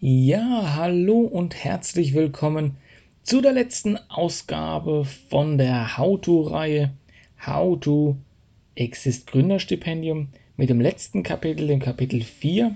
Ja, 0.00 0.74
hallo 0.76 1.20
und 1.20 1.62
herzlich 1.62 2.14
willkommen 2.14 2.78
zu 3.22 3.42
der 3.42 3.52
letzten 3.52 3.98
Ausgabe 4.08 5.04
von 5.28 5.58
der 5.58 5.98
How 5.98 6.18
to-Reihe 6.18 6.90
How 7.44 7.78
to 7.78 8.16
Exist 8.76 9.26
Gründerstipendium 9.26 10.28
mit 10.56 10.70
dem 10.70 10.80
letzten 10.80 11.22
Kapitel, 11.22 11.66
dem 11.66 11.80
Kapitel 11.80 12.22
4. 12.22 12.74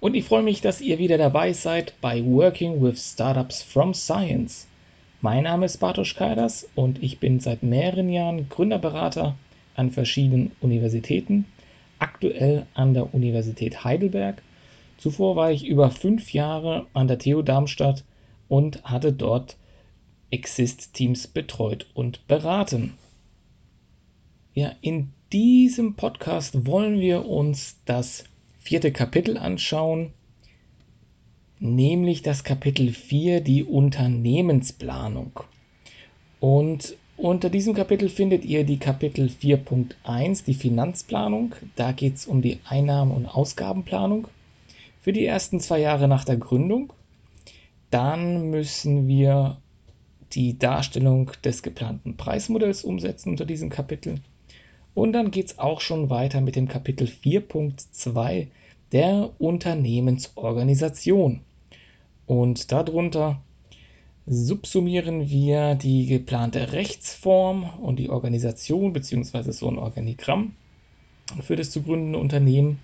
Und 0.00 0.14
ich 0.14 0.24
freue 0.24 0.42
mich, 0.42 0.62
dass 0.62 0.80
ihr 0.80 0.98
wieder 0.98 1.18
dabei 1.18 1.52
seid 1.52 1.94
bei 2.00 2.24
Working 2.24 2.82
with 2.82 3.12
Startups 3.12 3.62
from 3.62 3.94
Science. 3.94 4.66
Mein 5.24 5.44
Name 5.44 5.64
ist 5.64 5.78
Bartosz 5.78 6.16
Kaidas 6.16 6.68
und 6.74 7.02
ich 7.02 7.18
bin 7.18 7.40
seit 7.40 7.62
mehreren 7.62 8.10
Jahren 8.10 8.46
Gründerberater 8.50 9.36
an 9.74 9.90
verschiedenen 9.90 10.52
Universitäten, 10.60 11.46
aktuell 11.98 12.66
an 12.74 12.92
der 12.92 13.14
Universität 13.14 13.84
Heidelberg. 13.84 14.42
Zuvor 14.98 15.34
war 15.34 15.50
ich 15.50 15.66
über 15.66 15.90
fünf 15.90 16.34
Jahre 16.34 16.84
an 16.92 17.08
der 17.08 17.18
TU 17.18 17.40
Darmstadt 17.40 18.04
und 18.48 18.84
hatte 18.84 19.14
dort 19.14 19.56
Exist-Teams 20.30 21.28
betreut 21.28 21.86
und 21.94 22.28
beraten. 22.28 22.92
Ja, 24.52 24.72
in 24.82 25.10
diesem 25.32 25.96
Podcast 25.96 26.66
wollen 26.66 27.00
wir 27.00 27.24
uns 27.24 27.80
das 27.86 28.24
vierte 28.58 28.92
Kapitel 28.92 29.38
anschauen, 29.38 30.12
nämlich 31.60 32.22
das 32.22 32.44
Kapitel 32.44 32.92
4, 32.92 33.40
die 33.40 33.64
Unternehmensplanung. 33.64 35.40
Und 36.40 36.96
unter 37.16 37.48
diesem 37.48 37.74
Kapitel 37.74 38.08
findet 38.08 38.44
ihr 38.44 38.64
die 38.64 38.78
Kapitel 38.78 39.28
4.1, 39.28 40.44
die 40.44 40.54
Finanzplanung. 40.54 41.54
Da 41.76 41.92
geht 41.92 42.16
es 42.16 42.26
um 42.26 42.42
die 42.42 42.58
Einnahmen- 42.66 43.12
und 43.12 43.26
Ausgabenplanung 43.26 44.28
für 45.00 45.12
die 45.12 45.24
ersten 45.24 45.60
zwei 45.60 45.80
Jahre 45.80 46.08
nach 46.08 46.24
der 46.24 46.36
Gründung. 46.36 46.92
Dann 47.90 48.50
müssen 48.50 49.06
wir 49.06 49.58
die 50.32 50.58
Darstellung 50.58 51.30
des 51.44 51.62
geplanten 51.62 52.16
Preismodells 52.16 52.82
umsetzen 52.82 53.30
unter 53.30 53.44
diesem 53.44 53.70
Kapitel. 53.70 54.16
Und 54.94 55.12
dann 55.12 55.30
geht 55.30 55.46
es 55.46 55.58
auch 55.58 55.80
schon 55.80 56.10
weiter 56.10 56.40
mit 56.40 56.56
dem 56.56 56.68
Kapitel 56.68 57.06
4.2 57.06 58.48
der 58.94 59.32
Unternehmensorganisation. 59.38 61.42
Und 62.26 62.72
darunter 62.72 63.42
subsumieren 64.26 65.28
wir 65.28 65.74
die 65.74 66.06
geplante 66.06 66.72
Rechtsform 66.72 67.68
und 67.80 67.98
die 67.98 68.08
Organisation 68.08 68.92
bzw. 68.92 69.50
so 69.50 69.68
ein 69.68 69.78
Organigramm 69.78 70.54
für 71.42 71.56
das 71.56 71.72
zu 71.72 71.82
gründende 71.82 72.20
Unternehmen. 72.20 72.78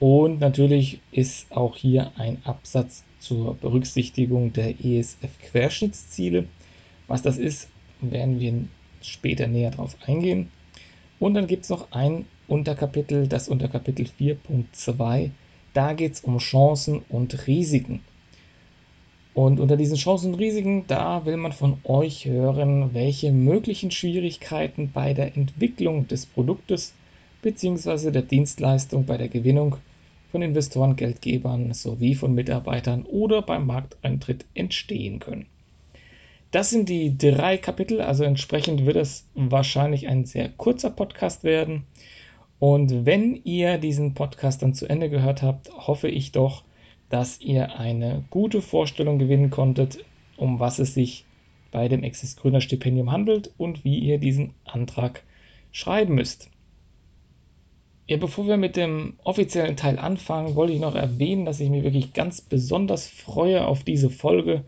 Und 0.00 0.40
natürlich 0.40 0.98
ist 1.12 1.52
auch 1.52 1.76
hier 1.76 2.10
ein 2.16 2.44
Absatz 2.44 3.04
zur 3.20 3.54
Berücksichtigung 3.54 4.52
der 4.52 4.84
ESF-Querschnittsziele. 4.84 6.48
Was 7.06 7.22
das 7.22 7.38
ist, 7.38 7.68
werden 8.00 8.40
wir 8.40 8.64
später 9.02 9.46
näher 9.46 9.70
darauf 9.70 9.96
eingehen. 10.04 10.50
Und 11.20 11.34
dann 11.34 11.46
gibt 11.46 11.62
es 11.62 11.70
noch 11.70 11.92
ein 11.92 12.24
Unterkapitel, 12.48 13.28
das 13.28 13.48
Unterkapitel 13.48 14.06
4.2. 14.18 15.30
Da 15.74 15.92
geht 15.92 16.14
es 16.14 16.20
um 16.22 16.38
Chancen 16.38 17.02
und 17.08 17.46
Risiken. 17.46 18.00
Und 19.34 19.60
unter 19.60 19.76
diesen 19.76 19.96
Chancen 19.96 20.32
und 20.32 20.40
Risiken, 20.40 20.84
da 20.88 21.24
will 21.24 21.36
man 21.36 21.52
von 21.52 21.78
euch 21.84 22.26
hören, 22.26 22.92
welche 22.92 23.30
möglichen 23.30 23.92
Schwierigkeiten 23.92 24.90
bei 24.92 25.14
der 25.14 25.36
Entwicklung 25.36 26.08
des 26.08 26.26
Produktes 26.26 26.94
bzw. 27.42 28.10
der 28.10 28.22
Dienstleistung 28.22 29.04
bei 29.04 29.16
der 29.16 29.28
Gewinnung 29.28 29.76
von 30.32 30.42
Investoren, 30.42 30.96
Geldgebern 30.96 31.72
sowie 31.72 32.14
von 32.14 32.34
Mitarbeitern 32.34 33.04
oder 33.04 33.42
beim 33.42 33.66
Markteintritt 33.66 34.44
entstehen 34.54 35.20
können. 35.20 35.46
Das 36.50 36.70
sind 36.70 36.88
die 36.88 37.16
drei 37.16 37.58
Kapitel, 37.58 38.00
also 38.00 38.24
entsprechend 38.24 38.86
wird 38.86 38.96
es 38.96 39.26
wahrscheinlich 39.34 40.08
ein 40.08 40.24
sehr 40.24 40.48
kurzer 40.48 40.90
Podcast 40.90 41.44
werden. 41.44 41.84
Und 42.58 43.06
wenn 43.06 43.40
ihr 43.44 43.78
diesen 43.78 44.14
Podcast 44.14 44.62
dann 44.62 44.74
zu 44.74 44.88
Ende 44.88 45.10
gehört 45.10 45.42
habt, 45.42 45.70
hoffe 45.72 46.08
ich 46.08 46.32
doch, 46.32 46.64
dass 47.08 47.40
ihr 47.40 47.78
eine 47.78 48.24
gute 48.30 48.60
Vorstellung 48.60 49.18
gewinnen 49.18 49.50
konntet, 49.50 50.04
um 50.36 50.58
was 50.60 50.78
es 50.78 50.94
sich 50.94 51.24
bei 51.70 51.88
dem 51.88 52.02
Exist 52.02 52.40
Gründer 52.40 52.60
Stipendium 52.60 53.12
handelt 53.12 53.52
und 53.58 53.84
wie 53.84 53.98
ihr 53.98 54.18
diesen 54.18 54.54
Antrag 54.64 55.22
schreiben 55.70 56.14
müsst. 56.14 56.50
Ja, 58.06 58.16
bevor 58.16 58.46
wir 58.46 58.56
mit 58.56 58.76
dem 58.76 59.14
offiziellen 59.22 59.76
Teil 59.76 59.98
anfangen, 59.98 60.54
wollte 60.54 60.72
ich 60.72 60.80
noch 60.80 60.94
erwähnen, 60.94 61.44
dass 61.44 61.60
ich 61.60 61.68
mich 61.68 61.84
wirklich 61.84 62.14
ganz 62.14 62.40
besonders 62.40 63.06
freue 63.06 63.66
auf 63.66 63.84
diese 63.84 64.10
Folge 64.10 64.64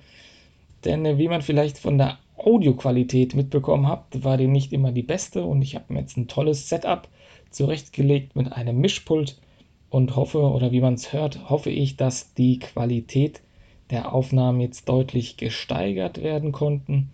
denn 0.84 1.04
äh, 1.04 1.18
wie 1.18 1.28
man 1.28 1.42
vielleicht 1.42 1.78
von 1.78 1.98
der 1.98 2.18
Audioqualität 2.40 3.34
mitbekommen 3.34 3.86
habt, 3.86 4.24
war 4.24 4.36
die 4.36 4.46
nicht 4.46 4.72
immer 4.72 4.92
die 4.92 5.02
beste 5.02 5.44
und 5.44 5.62
ich 5.62 5.74
habe 5.74 5.92
mir 5.92 6.00
jetzt 6.00 6.16
ein 6.16 6.28
tolles 6.28 6.68
Setup 6.68 7.08
zurechtgelegt 7.50 8.36
mit 8.36 8.52
einem 8.52 8.78
Mischpult 8.78 9.40
und 9.88 10.16
hoffe, 10.16 10.40
oder 10.40 10.72
wie 10.72 10.80
man 10.80 10.94
es 10.94 11.12
hört, 11.12 11.50
hoffe 11.50 11.70
ich, 11.70 11.96
dass 11.96 12.34
die 12.34 12.58
Qualität 12.58 13.42
der 13.90 14.12
Aufnahmen 14.12 14.60
jetzt 14.60 14.88
deutlich 14.88 15.36
gesteigert 15.36 16.22
werden 16.22 16.52
konnten 16.52 17.10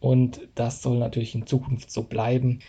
und 0.00 0.40
das 0.54 0.82
soll 0.82 0.98
natürlich 0.98 1.34
in 1.34 1.46
Zukunft 1.46 1.90
so 1.90 2.02
bleiben. 2.02 2.60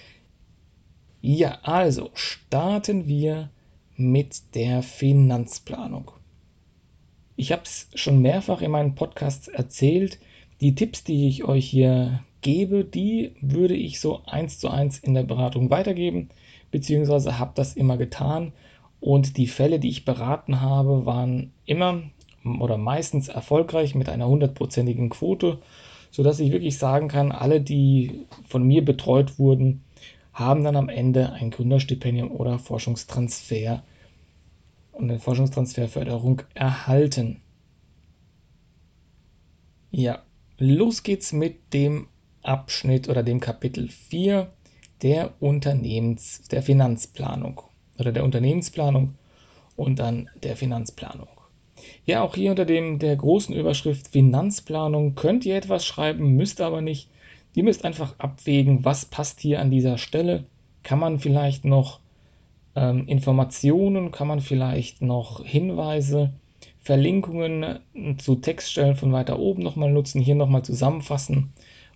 Ja, 1.21 1.59
also 1.63 2.09
starten 2.13 3.07
wir 3.07 3.49
mit 3.95 4.55
der 4.55 4.83
Finanzplanung. 4.83 6.11
Ich 7.35 7.51
habe 7.51 7.63
es 7.63 7.89
schon 7.95 8.21
mehrfach 8.21 8.61
in 8.61 8.71
meinen 8.71 8.95
Podcasts 8.95 9.47
erzählt. 9.47 10.19
Die 10.61 10.75
Tipps, 10.75 11.03
die 11.03 11.27
ich 11.27 11.43
euch 11.43 11.67
hier 11.67 12.23
gebe, 12.41 12.85
die 12.85 13.33
würde 13.41 13.73
ich 13.75 13.99
so 13.99 14.21
eins 14.25 14.59
zu 14.59 14.69
eins 14.69 14.99
in 14.99 15.15
der 15.15 15.23
Beratung 15.23 15.71
weitergeben, 15.71 16.29
beziehungsweise 16.69 17.39
habe 17.39 17.53
das 17.55 17.75
immer 17.75 17.97
getan. 17.97 18.53
Und 18.99 19.37
die 19.37 19.47
Fälle, 19.47 19.79
die 19.79 19.89
ich 19.89 20.05
beraten 20.05 20.61
habe, 20.61 21.07
waren 21.07 21.51
immer 21.65 22.03
oder 22.59 22.77
meistens 22.77 23.27
erfolgreich 23.27 23.95
mit 23.95 24.07
einer 24.07 24.27
hundertprozentigen 24.27 25.09
Quote, 25.09 25.59
sodass 26.11 26.39
ich 26.39 26.51
wirklich 26.51 26.77
sagen 26.77 27.07
kann, 27.07 27.31
alle, 27.31 27.59
die 27.59 28.27
von 28.47 28.61
mir 28.61 28.85
betreut 28.85 29.39
wurden, 29.39 29.83
haben 30.31 30.63
dann 30.63 30.75
am 30.75 30.89
Ende 30.89 31.33
ein 31.33 31.49
Gründerstipendium 31.49 32.29
oder 32.29 32.59
Forschungstransfer 32.59 33.83
und 34.91 35.09
eine 35.09 35.19
Forschungstransferförderung 35.19 36.43
erhalten. 36.53 37.41
Ja, 39.89 40.21
los 40.61 41.03
geht's 41.03 41.33
mit 41.33 41.73
dem 41.73 42.07
Abschnitt 42.43 43.09
oder 43.09 43.23
dem 43.23 43.39
Kapitel 43.39 43.89
4 43.89 44.51
der 45.01 45.33
Unternehmens, 45.39 46.43
der 46.49 46.61
Finanzplanung 46.61 47.61
oder 47.99 48.11
der 48.11 48.23
Unternehmensplanung 48.23 49.15
und 49.75 49.99
dann 49.99 50.29
der 50.43 50.55
Finanzplanung. 50.55 51.27
Ja, 52.05 52.21
auch 52.21 52.35
hier 52.35 52.51
unter 52.51 52.65
dem 52.65 52.99
der 52.99 53.15
großen 53.15 53.55
Überschrift 53.55 54.09
Finanzplanung 54.09 55.15
könnt 55.15 55.45
ihr 55.45 55.55
etwas 55.55 55.85
schreiben, 55.85 56.35
müsst 56.35 56.61
aber 56.61 56.81
nicht. 56.81 57.09
Ihr 57.55 57.63
müsst 57.63 57.83
einfach 57.83 58.17
abwägen, 58.19 58.85
was 58.85 59.05
passt 59.05 59.39
hier 59.41 59.59
an 59.59 59.71
dieser 59.71 59.97
Stelle. 59.97 60.45
Kann 60.83 60.99
man 60.99 61.19
vielleicht 61.19 61.65
noch 61.65 61.99
ähm, 62.75 63.07
Informationen 63.07 64.11
kann 64.11 64.27
man 64.27 64.39
vielleicht 64.39 65.01
noch 65.01 65.43
Hinweise, 65.43 66.33
Verlinkungen 66.81 67.79
zu 68.17 68.35
Textstellen 68.35 68.95
von 68.95 69.13
weiter 69.13 69.37
oben 69.39 69.61
nochmal 69.61 69.91
nutzen, 69.91 70.19
hier 70.19 70.35
nochmal 70.35 70.63
zusammenfassen, 70.63 71.53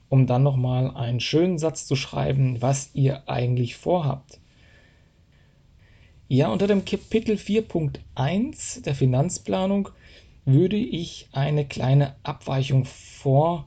um 0.10 0.28
dann 0.28 0.44
nochmal 0.44 0.96
einen 0.96 1.20
schönen 1.20 1.58
Satz 1.58 1.88
zu 1.88 1.96
schreiben, 1.96 2.62
was 2.62 2.92
ihr 2.94 3.28
eigentlich 3.28 3.76
vorhabt. 3.76 4.40
Ja, 6.28 6.52
unter 6.52 6.68
dem 6.68 6.86
Kapitel 6.86 7.36
4.1 7.36 8.84
der 8.84 8.96
Finanzplanung 8.96 9.90
würde 10.46 10.78
ich 10.78 11.30
eine 11.32 11.66
kleine 11.66 12.16
Abweichung 12.22 12.86
vornehmen 12.86 13.66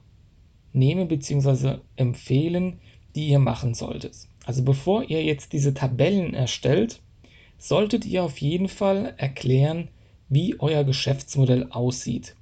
bzw. 1.09 1.79
empfehlen, 1.97 2.79
die 3.15 3.27
ihr 3.27 3.39
machen 3.39 3.73
solltet. 3.73 4.15
Also 4.45 4.63
bevor 4.63 5.03
ihr 5.03 5.23
jetzt 5.23 5.51
diese 5.51 5.73
Tabellen 5.73 6.33
erstellt, 6.33 7.01
solltet 7.57 8.05
ihr 8.05 8.23
auf 8.23 8.39
jeden 8.39 8.69
Fall 8.69 9.13
erklären, 9.17 9.89
wie 10.29 10.59
euer 10.59 10.83
Geschäftsmodell 10.83 11.67
aussieht, 11.71 12.35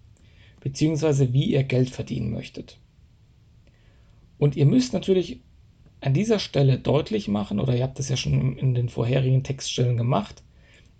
beziehungsweise 0.59 1.33
wie 1.33 1.45
ihr 1.45 1.63
Geld 1.63 1.89
verdienen 1.89 2.31
möchtet. 2.31 2.77
Und 4.37 4.55
ihr 4.55 4.65
müsst 4.65 4.93
natürlich 4.93 5.39
an 6.01 6.13
dieser 6.13 6.39
Stelle 6.39 6.77
deutlich 6.77 7.27
machen, 7.27 7.59
oder 7.59 7.75
ihr 7.75 7.83
habt 7.83 7.97
das 7.97 8.09
ja 8.09 8.17
schon 8.17 8.57
in 8.57 8.75
den 8.75 8.89
vorherigen 8.89 9.43
Textstellen 9.43 9.97
gemacht, 9.97 10.43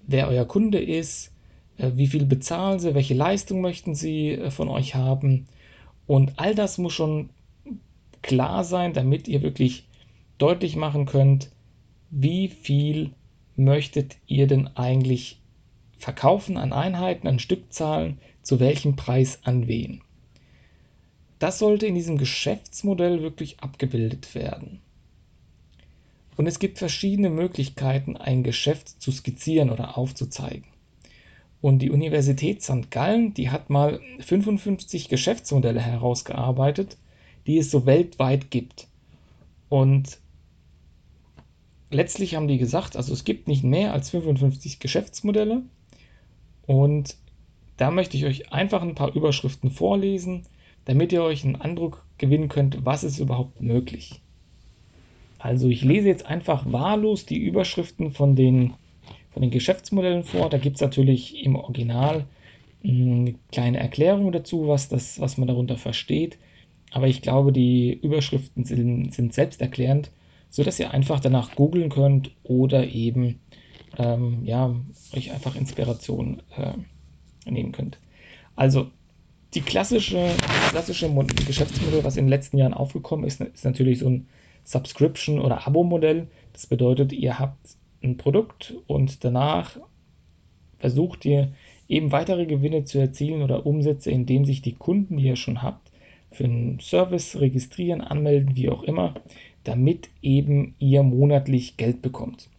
wer 0.08 0.28
euer 0.28 0.46
Kunde 0.46 0.80
ist, 0.80 1.32
äh, 1.78 1.92
wie 1.96 2.08
viel 2.08 2.26
bezahlen 2.26 2.80
sie, 2.80 2.96
welche 2.96 3.14
Leistung 3.14 3.62
möchten 3.62 3.94
sie 3.94 4.32
äh, 4.32 4.50
von 4.50 4.70
euch 4.70 4.96
haben. 4.96 5.48
Und 6.08 6.34
all 6.38 6.56
das 6.56 6.78
muss 6.78 6.94
schon 6.94 7.30
klar 8.22 8.64
sein, 8.64 8.94
damit 8.94 9.28
ihr 9.28 9.42
wirklich 9.44 9.88
deutlich 10.38 10.76
machen 10.76 11.06
könnt, 11.06 11.52
wie 12.10 12.48
viel 12.48 13.12
möchtet 13.56 14.18
ihr 14.28 14.48
denn 14.48 14.68
eigentlich 14.76 15.40
verkaufen 15.98 16.58
an 16.58 16.74
Einheiten, 16.74 17.28
an 17.28 17.40
Stückzahlen, 17.40 18.20
zu 18.42 18.60
welchem 18.60 18.96
Preis 18.96 19.40
an 19.44 19.68
wen. 19.68 20.02
Das 21.40 21.60
sollte 21.60 21.86
in 21.86 21.96
diesem 21.96 22.18
Geschäftsmodell 22.18 23.22
wirklich 23.22 23.60
abgebildet 23.60 24.34
werden. 24.34 24.82
Und 26.36 26.48
es 26.48 26.60
gibt 26.60 26.78
verschiedene 26.78 27.30
Möglichkeiten, 27.30 28.16
ein 28.16 28.44
Geschäft 28.44 29.02
zu 29.02 29.12
skizzieren 29.12 29.70
oder 29.70 29.98
aufzuzeigen. 29.98 30.66
Und 31.62 31.80
die 31.80 31.90
Universität 31.90 32.62
St. 32.62 32.92
Gallen, 32.92 33.34
die 33.34 33.50
hat 33.50 33.70
mal 33.70 34.00
55 34.20 35.10
Geschäftsmodelle 35.10 35.82
herausgearbeitet, 35.82 36.98
die 37.48 37.58
es 37.58 37.72
so 37.72 37.86
weltweit 37.86 38.52
gibt. 38.52 38.88
Und 39.70 40.20
letztlich 41.90 42.36
haben 42.36 42.48
die 42.48 42.60
gesagt, 42.60 42.96
also 42.96 43.14
es 43.14 43.24
gibt 43.24 43.48
nicht 43.48 43.64
mehr 43.64 43.94
als 43.94 44.12
55 44.12 44.80
Geschäftsmodelle. 44.80 45.64
Und 46.68 47.16
da 47.78 47.90
möchte 47.90 48.18
ich 48.18 48.26
euch 48.26 48.52
einfach 48.52 48.82
ein 48.82 48.96
paar 48.96 49.16
Überschriften 49.16 49.72
vorlesen, 49.72 50.44
damit 50.86 51.12
ihr 51.12 51.24
euch 51.24 51.44
einen 51.44 51.56
Eindruck 51.56 52.06
gewinnen 52.18 52.50
könnt, 52.50 52.86
was 52.86 53.04
ist 53.04 53.20
überhaupt 53.20 53.62
möglich. 53.62 54.22
Also 55.40 55.70
ich 55.70 55.84
lese 55.84 56.08
jetzt 56.08 56.26
einfach 56.26 56.72
wahllos 56.72 57.26
die 57.26 57.38
Überschriften 57.38 58.12
von 58.12 58.36
den, 58.36 58.74
von 59.32 59.42
den 59.42 59.52
Geschäftsmodellen 59.52 60.24
vor. 60.24 60.50
Da 60.50 60.58
gibt 60.58 60.76
es 60.76 60.82
natürlich 60.82 61.44
im 61.44 61.56
Original 61.56 62.26
eine 62.84 63.36
kleine 63.52 63.80
Erklärung 63.80 64.32
dazu, 64.32 64.68
was, 64.68 64.90
das, 64.90 65.20
was 65.20 65.38
man 65.38 65.48
darunter 65.48 65.78
versteht. 65.78 66.38
Aber 66.92 67.08
ich 67.08 67.22
glaube, 67.22 67.52
die 67.52 67.94
Überschriften 67.94 68.64
sind, 68.64 69.14
sind 69.14 69.34
selbsterklärend, 69.34 70.10
sodass 70.50 70.80
ihr 70.80 70.92
einfach 70.92 71.20
danach 71.20 71.56
googeln 71.56 71.90
könnt 71.90 72.32
oder 72.44 72.88
eben 72.88 73.40
ähm, 73.98 74.44
ja, 74.44 74.74
euch 75.16 75.32
einfach 75.32 75.56
Inspiration 75.56 76.42
äh, 76.56 76.74
nehmen 77.50 77.72
könnt. 77.72 78.00
Also 78.56 78.88
die 79.54 79.62
klassische, 79.62 80.30
klassische 80.70 81.10
Geschäftsmodell, 81.46 82.04
was 82.04 82.18
in 82.18 82.26
den 82.26 82.30
letzten 82.30 82.58
Jahren 82.58 82.74
aufgekommen 82.74 83.26
ist, 83.26 83.42
ist 83.42 83.66
natürlich 83.66 84.00
so 84.00 84.10
ein 84.10 84.28
Subscription- 84.64 85.40
oder 85.40 85.66
Abo-Modell. 85.66 86.28
Das 86.54 86.68
bedeutet, 86.68 87.14
ihr 87.14 87.40
habt 87.40 87.78
ein 88.04 88.18
Produkt 88.18 88.76
und 88.88 89.24
danach 89.24 89.78
versucht 90.78 91.26
ihr 91.26 91.54
eben 91.88 92.12
weitere 92.12 92.46
Gewinne 92.46 92.84
zu 92.84 93.00
erzielen 93.00 93.42
oder 93.42 93.66
Umsätze, 93.66 94.12
indem 94.12 94.46
sich 94.46 94.62
die 94.62 94.74
Kunden, 94.74 95.18
die 95.18 95.26
ihr 95.26 95.36
schon 95.36 95.64
habt, 95.64 95.92
für 96.32 96.44
einen 96.44 96.80
Service 96.80 97.40
registrieren, 97.40 98.02
anmelden, 98.02 98.56
wie 98.56 98.70
auch 98.70 98.84
immer, 98.84 99.16
damit 99.64 100.10
eben 100.22 100.76
ihr 100.80 101.04
monatlich 101.04 101.78
Geld 101.78 102.02
bekommt. 102.02 102.50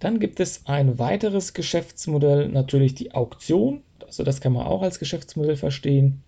Dann 0.00 0.18
gibt 0.18 0.40
es 0.40 0.66
ein 0.66 0.98
weiteres 0.98 1.54
Geschäftsmodell, 1.54 2.48
natürlich 2.48 2.94
die 2.94 3.14
Auktion. 3.14 3.82
Also 4.04 4.24
das 4.24 4.40
kann 4.40 4.54
man 4.54 4.66
auch 4.66 4.82
als 4.82 4.98
Geschäftsmodell 4.98 5.56
verstehen. 5.56 6.22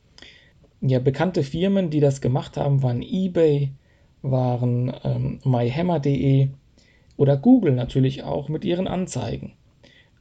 Ja, 0.82 0.98
bekannte 0.98 1.42
Firmen, 1.42 1.90
die 1.90 2.00
das 2.00 2.20
gemacht 2.20 2.56
haben, 2.56 2.82
waren 2.82 3.02
eBay, 3.02 3.72
waren 4.20 4.92
ähm, 5.04 5.40
myhammer.de 5.44 6.48
oder 7.16 7.36
Google 7.36 7.72
natürlich 7.72 8.24
auch 8.24 8.48
mit 8.48 8.64
ihren 8.64 8.86
Anzeigen. 8.86 9.52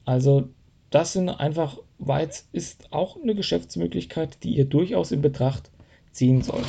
Also 0.05 0.49
das 0.89 1.13
sind 1.13 1.29
einfach, 1.29 1.77
Weiz 1.99 2.47
ist 2.53 2.91
auch 2.91 3.21
eine 3.21 3.35
Geschäftsmöglichkeit, 3.35 4.43
die 4.43 4.55
ihr 4.55 4.65
durchaus 4.65 5.11
in 5.11 5.21
Betracht 5.21 5.71
ziehen 6.11 6.41
sollt. 6.41 6.65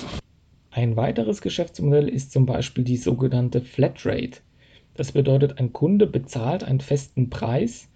Ein 0.71 0.97
weiteres 0.97 1.43
Geschäftsmodell 1.43 2.09
ist 2.09 2.33
zum 2.33 2.47
Beispiel 2.47 2.85
die 2.85 2.97
sogenannte 2.97 3.61
Flatrate. 3.61 4.41
Das 4.95 5.13
bedeutet, 5.13 5.59
ein 5.59 5.73
Kunde 5.73 6.07
bezahlt 6.07 6.65
einen 6.65 6.81
festen 6.81 7.31
Preis 7.31 7.89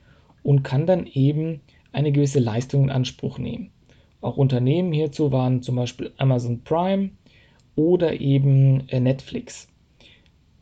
und 0.43 0.63
kann 0.63 0.87
dann 0.87 1.07
eben 1.07 1.61
eine 1.93 2.13
gewisse 2.13 2.41
Leistung 2.41 2.85
in 2.85 2.91
Anspruch 2.91 3.39
nehmen. 3.39 3.71
Auch 4.21 4.37
Unternehmen 4.37 4.93
hierzu 4.93 5.33
waren 5.33 5.63
zum 5.63 5.77
Beispiel 5.77 6.13
Amazon 6.17 6.63
Prime, 6.63 7.11
oder 7.77 8.21
eben 8.21 8.89
äh, 8.89 8.99
Netflix. 8.99 9.69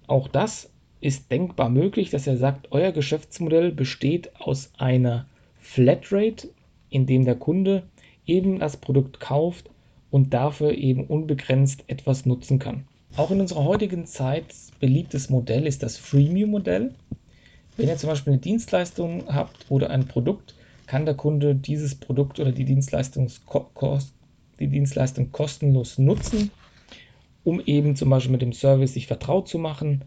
Auch 0.06 0.28
das 0.28 0.70
ist 1.00 1.30
denkbar 1.30 1.70
möglich, 1.70 2.10
dass 2.10 2.26
er 2.26 2.36
sagt, 2.36 2.72
euer 2.72 2.92
Geschäftsmodell 2.92 3.72
besteht 3.72 4.34
aus 4.38 4.72
einer 4.76 5.26
Flatrate, 5.58 6.50
in 6.90 7.06
dem 7.06 7.24
der 7.24 7.36
Kunde 7.36 7.84
eben 8.26 8.58
das 8.58 8.76
Produkt 8.76 9.20
kauft 9.20 9.70
und 10.10 10.34
dafür 10.34 10.72
eben 10.72 11.04
unbegrenzt 11.04 11.84
etwas 11.86 12.26
nutzen 12.26 12.58
kann. 12.58 12.84
Auch 13.16 13.30
in 13.30 13.40
unserer 13.40 13.64
heutigen 13.64 14.06
Zeit 14.06 14.44
beliebtes 14.80 15.30
Modell 15.30 15.66
ist 15.66 15.82
das 15.82 15.96
Freemium-Modell. 15.96 16.94
Wenn 17.76 17.88
ihr 17.88 17.96
zum 17.96 18.10
Beispiel 18.10 18.34
eine 18.34 18.42
Dienstleistung 18.42 19.24
habt 19.26 19.66
oder 19.68 19.90
ein 19.90 20.06
Produkt, 20.06 20.54
kann 20.86 21.06
der 21.06 21.14
Kunde 21.14 21.54
dieses 21.54 21.94
Produkt 21.94 22.38
oder 22.38 22.52
die 22.52 22.64
Dienstleistung, 22.64 23.30
die 24.60 24.68
Dienstleistung 24.68 25.32
kostenlos 25.32 25.98
nutzen 25.98 26.50
um 27.44 27.60
eben 27.64 27.94
zum 27.94 28.10
Beispiel 28.10 28.32
mit 28.32 28.42
dem 28.42 28.52
Service 28.52 28.94
sich 28.94 29.06
vertraut 29.06 29.48
zu 29.48 29.58
machen 29.58 30.02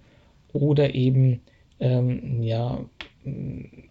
oder 0.51 0.93
eben 0.95 1.41
ähm, 1.79 2.41
ja, 2.41 2.79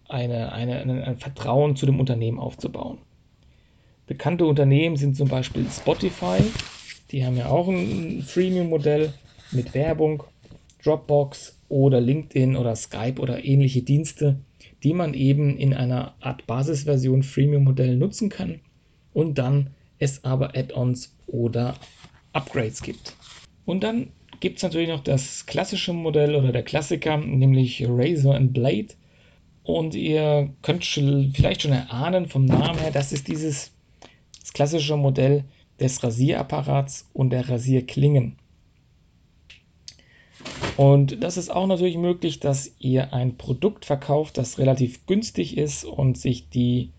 eine, 0.09 0.51
eine, 0.51 1.05
ein 1.05 1.17
Vertrauen 1.17 1.75
zu 1.75 1.85
dem 1.85 1.99
Unternehmen 1.99 2.39
aufzubauen. 2.39 2.97
Bekannte 4.05 4.45
Unternehmen 4.45 4.97
sind 4.97 5.15
zum 5.15 5.29
Beispiel 5.29 5.65
Spotify, 5.69 6.39
die 7.11 7.25
haben 7.25 7.37
ja 7.37 7.47
auch 7.47 7.67
ein 7.67 8.21
Freemium-Modell 8.21 9.13
mit 9.51 9.73
Werbung, 9.73 10.23
Dropbox 10.87 11.59
oder 11.67 11.99
LinkedIn 11.99 12.55
oder 12.55 12.75
Skype 12.75 13.19
oder 13.19 13.43
ähnliche 13.43 13.81
Dienste, 13.81 14.39
die 14.83 14.93
man 14.93 15.13
eben 15.13 15.57
in 15.57 15.73
einer 15.73 16.15
Art 16.21 16.47
Basisversion 16.47 17.23
Freemium-Modell 17.23 17.97
nutzen 17.97 18.29
kann 18.29 18.61
und 19.13 19.37
dann 19.37 19.71
es 19.99 20.23
aber 20.23 20.55
Add-ons 20.55 21.13
oder 21.27 21.75
Upgrades 22.31 22.81
gibt. 22.81 23.15
Und 23.65 23.83
dann 23.83 24.07
gibt 24.39 24.57
es 24.57 24.63
natürlich 24.63 24.87
noch 24.87 25.03
das 25.03 25.45
klassische 25.45 25.91
Modell 25.91 26.35
oder 26.35 26.53
der 26.53 26.63
Klassiker, 26.63 27.17
nämlich 27.17 27.83
Razor 27.85 28.35
and 28.35 28.53
Blade. 28.53 28.87
Und 29.63 29.93
ihr 29.93 30.53
könnt 30.61 30.85
vielleicht 30.85 31.63
schon 31.63 31.73
erahnen 31.73 32.27
vom 32.27 32.45
Namen 32.45 32.79
her, 32.79 32.91
das 32.91 33.11
ist 33.11 33.27
dieses 33.27 33.73
das 34.39 34.53
klassische 34.53 34.95
Modell 34.95 35.43
des 35.81 36.01
Rasierapparats 36.01 37.09
und 37.11 37.31
der 37.31 37.49
Rasierklingen. 37.49 38.37
Und 40.77 41.23
das 41.23 41.37
ist 41.37 41.49
auch 41.49 41.65
natürlich 41.65 41.97
möglich, 41.97 42.39
dass 42.39 42.71
ihr 42.77 43.11
ein 43.11 43.35
Produkt 43.35 43.83
verkauft, 43.83 44.37
das 44.37 44.59
relativ 44.59 45.07
günstig 45.07 45.57
ist 45.57 45.83
und 45.83 46.19
sich 46.19 46.49
die 46.49 46.91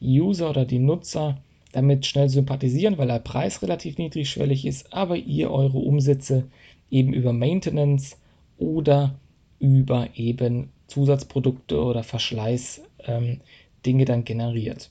User 0.00 0.50
oder 0.50 0.64
die 0.64 0.78
Nutzer 0.78 1.38
damit 1.72 2.06
schnell 2.06 2.28
sympathisieren, 2.28 2.96
weil 2.96 3.08
der 3.08 3.18
Preis 3.18 3.60
relativ 3.60 3.98
niedrigschwellig 3.98 4.64
ist, 4.64 4.92
aber 4.92 5.16
ihr 5.16 5.50
eure 5.50 5.78
Umsätze 5.78 6.44
eben 6.92 7.12
über 7.12 7.32
Maintenance 7.32 8.16
oder 8.56 9.16
über 9.58 10.08
eben 10.14 10.68
Zusatzprodukte 10.86 11.82
oder 11.82 12.04
Verschleiß 12.04 12.82
ähm, 13.06 13.40
Dinge 13.84 14.04
dann 14.04 14.22
generiert. 14.22 14.90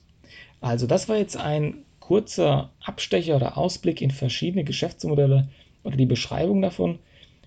Also 0.60 0.86
das 0.86 1.08
war 1.08 1.16
jetzt 1.16 1.38
ein 1.38 1.78
kurzer 1.98 2.70
Abstecher 2.84 3.36
oder 3.36 3.56
Ausblick 3.56 4.02
in 4.02 4.10
verschiedene 4.10 4.64
Geschäftsmodelle 4.64 5.48
oder 5.82 5.96
die 5.96 6.04
Beschreibung 6.04 6.60
davon. 6.60 6.98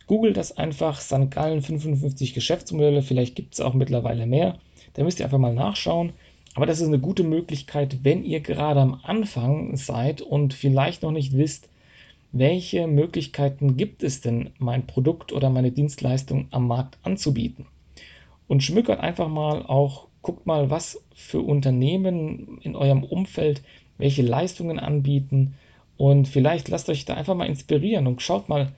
Googelt 0.07 0.37
das 0.37 0.57
einfach, 0.57 0.99
St. 1.01 1.29
Gallen 1.29 1.61
55 1.61 2.33
Geschäftsmodelle, 2.33 3.01
vielleicht 3.01 3.35
gibt 3.35 3.53
es 3.53 3.61
auch 3.61 3.73
mittlerweile 3.73 4.25
mehr. 4.25 4.57
Da 4.93 5.03
müsst 5.03 5.19
ihr 5.19 5.25
einfach 5.25 5.37
mal 5.37 5.53
nachschauen. 5.53 6.13
Aber 6.55 6.65
das 6.65 6.79
ist 6.79 6.87
eine 6.87 6.99
gute 6.99 7.23
Möglichkeit, 7.23 7.99
wenn 8.03 8.23
ihr 8.23 8.39
gerade 8.39 8.79
am 8.79 8.99
Anfang 9.03 9.75
seid 9.75 10.21
und 10.21 10.53
vielleicht 10.53 11.03
noch 11.03 11.11
nicht 11.11 11.37
wisst, 11.37 11.69
welche 12.31 12.87
Möglichkeiten 12.87 13.77
gibt 13.77 14.01
es 14.01 14.21
denn, 14.21 14.49
mein 14.57 14.87
Produkt 14.87 15.33
oder 15.33 15.49
meine 15.49 15.71
Dienstleistung 15.71 16.47
am 16.51 16.67
Markt 16.67 16.97
anzubieten. 17.03 17.67
Und 18.47 18.63
schmückert 18.63 19.01
einfach 19.01 19.27
mal 19.27 19.63
auch, 19.65 20.07
guckt 20.21 20.47
mal, 20.47 20.69
was 20.69 21.01
für 21.13 21.41
Unternehmen 21.41 22.59
in 22.63 22.75
eurem 22.75 23.03
Umfeld 23.03 23.61
welche 23.97 24.21
Leistungen 24.21 24.79
anbieten 24.79 25.55
und 25.97 26.27
vielleicht 26.27 26.69
lasst 26.69 26.89
euch 26.89 27.05
da 27.05 27.15
einfach 27.15 27.35
mal 27.35 27.47
inspirieren 27.47 28.07
und 28.07 28.21
schaut 28.21 28.49
mal, 28.49 28.73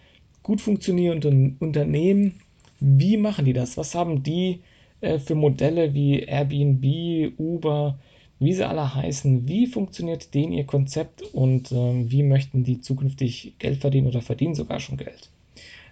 gut 0.50 0.62
funktionierende 0.62 1.53
Unternehmen, 1.60 2.39
wie 2.79 3.18
machen 3.18 3.46
die 3.46 3.53
das? 3.53 3.77
Was 3.77 3.94
haben 3.94 4.24
die 4.24 4.62
äh, 5.00 5.20
für 5.20 5.36
Modelle 5.36 5.94
wie 5.94 6.22
Airbnb, 6.22 7.38
Uber, 7.38 8.00
wie 8.39 8.53
sie 8.53 8.68
alle 8.68 8.96
heißen, 8.96 9.48
wie 9.48 9.68
funktioniert 9.68 10.34
denen 10.34 10.51
ihr 10.53 10.63
Konzept 10.63 11.22
und 11.22 11.72
äh, 11.72 12.10
wie 12.10 12.24
möchten 12.24 12.63
die 12.63 12.82
zukünftig 12.82 13.60
Geld 13.60 13.77
verdienen 13.77 14.08
oder 14.08 14.24
verdienen 14.24 14.56
sogar 14.56 14.79
schon 14.79 14.98
Geld. 14.98 15.29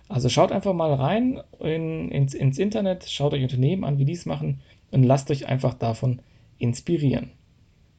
Also 0.10 0.28
schaut 0.28 0.52
einfach 0.52 0.74
mal 0.74 0.92
rein 0.92 1.40
in, 1.60 2.10
ins, 2.10 2.34
ins 2.34 2.58
Internet, 2.58 3.08
schaut 3.08 3.34
euch 3.34 3.44
Unternehmen 3.44 3.84
an, 3.84 4.00
wie 4.00 4.06
die 4.06 4.14
es 4.14 4.26
machen 4.26 4.62
und 4.90 5.04
lasst 5.04 5.30
euch 5.30 5.46
einfach 5.46 5.76
davon 5.76 6.18
inspirieren. 6.58 7.30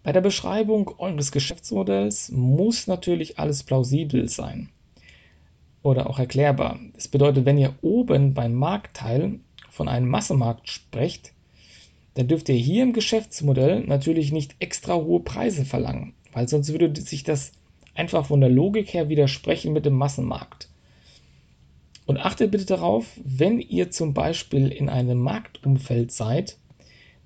Bei 0.03 0.11
der 0.11 0.23
Beschreibung 0.23 0.91
eures 0.99 1.31
Geschäftsmodells 1.31 2.33
muss 2.33 2.89
natürlich 2.89 3.39
alles 3.39 3.63
plausibel 3.63 4.29
sein. 4.29 4.71
Oder 5.83 6.09
auch 6.09 6.19
erklärbar. 6.19 6.79
Das 6.95 7.09
bedeutet, 7.09 7.45
wenn 7.45 7.59
ihr 7.59 7.75
oben 7.83 8.35
beim 8.35 8.55
Marktteil 8.55 9.41
von 9.71 9.89
einem 9.89 10.09
Massenmarkt 10.09 10.69
sprecht, 10.69 11.33
dann 12.15 12.29
dürft 12.29 12.49
ihr 12.49 12.57
hier 12.57 12.83
im 12.83 12.93
Geschäftsmodell 12.93 13.81
natürlich 13.81 14.33
nicht 14.33 14.57
extra 14.59 14.97
hohe 14.97 15.21
Preise 15.21 15.65
verlangen, 15.65 16.15
weil 16.33 16.49
sonst 16.49 16.73
würde 16.73 17.01
sich 17.01 17.23
das 17.23 17.53
einfach 17.95 18.27
von 18.27 18.41
der 18.41 18.51
Logik 18.51 18.93
her 18.93 19.09
widersprechen 19.09 19.73
mit 19.73 19.87
dem 19.87 19.95
Massenmarkt. 19.95 20.69
Und 22.07 22.19
achtet 22.19 22.51
bitte 22.51 22.65
darauf, 22.65 23.07
wenn 23.23 23.61
ihr 23.61 23.91
zum 23.91 24.15
Beispiel 24.15 24.69
in 24.69 24.89
einem 24.89 25.19
Marktumfeld 25.19 26.11
seid, 26.11 26.57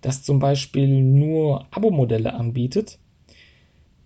das 0.01 0.25
zum 0.25 0.41
Beispiel 0.41 0.89
nur 0.89 1.67
Abo-Modelle 1.71 2.35
anbietet, 2.35 2.99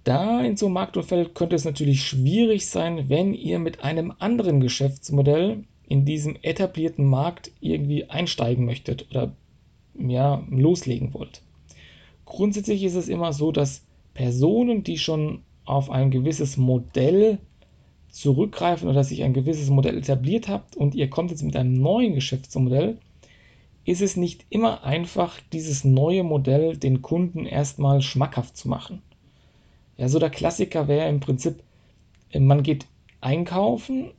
da 0.06 0.40
in 0.40 0.56
so 0.56 0.66
einem 0.66 0.75
Marktumfeld 0.75 1.34
könnte 1.34 1.56
es 1.56 1.64
natürlich 1.64 2.04
schwierig 2.04 2.66
sein, 2.68 3.08
wenn 3.08 3.34
ihr 3.34 3.58
mit 3.58 3.82
einem 3.82 4.12
anderen 4.20 4.60
Geschäftsmodell 4.60 5.64
in 5.88 6.04
diesem 6.04 6.36
etablierten 6.42 7.04
Markt 7.04 7.50
irgendwie 7.60 8.04
einsteigen 8.08 8.64
möchtet 8.64 9.10
oder 9.10 9.34
ja, 9.98 10.44
loslegen 10.48 11.12
wollt. 11.12 11.42
Grundsätzlich 12.25 12.84
ist 12.84 12.94
es 12.94 13.08
immer 13.08 13.32
so, 13.32 13.50
dass 13.50 13.82
Personen, 14.14 14.84
die 14.84 14.98
schon 14.98 15.42
auf 15.64 15.90
ein 15.90 16.12
gewisses 16.12 16.56
Modell 16.56 17.38
zurückgreifen 18.08 18.88
oder 18.88 19.02
sich 19.02 19.25
ein 19.25 19.34
gewisses 19.34 19.70
Modell 19.70 19.98
etabliert 19.98 20.46
habt 20.46 20.76
und 20.76 20.94
ihr 20.94 21.10
kommt 21.10 21.32
jetzt 21.32 21.42
mit 21.42 21.56
einem 21.56 21.75
neuen 21.75 22.14
Geschäftsmodell, 22.14 22.98
ist 23.84 24.02
es 24.02 24.16
nicht 24.16 24.46
immer 24.50 24.84
einfach, 24.84 25.40
dieses 25.52 25.82
neue 25.84 26.22
Modell 26.22 26.76
den 26.76 27.02
Kunden 27.02 27.44
erstmal 27.44 28.02
schmackhaft 28.02 28.56
zu 28.56 28.68
machen. 28.68 29.02
Ja, 29.96 30.08
so 30.08 30.18
der 30.18 30.30
Klassiker 30.30 30.88
wäre 30.88 31.08
im 31.08 31.20
Prinzip, 31.20 31.62
man 32.34 32.62
geht 32.62 32.86
einkaufen, 33.20 34.12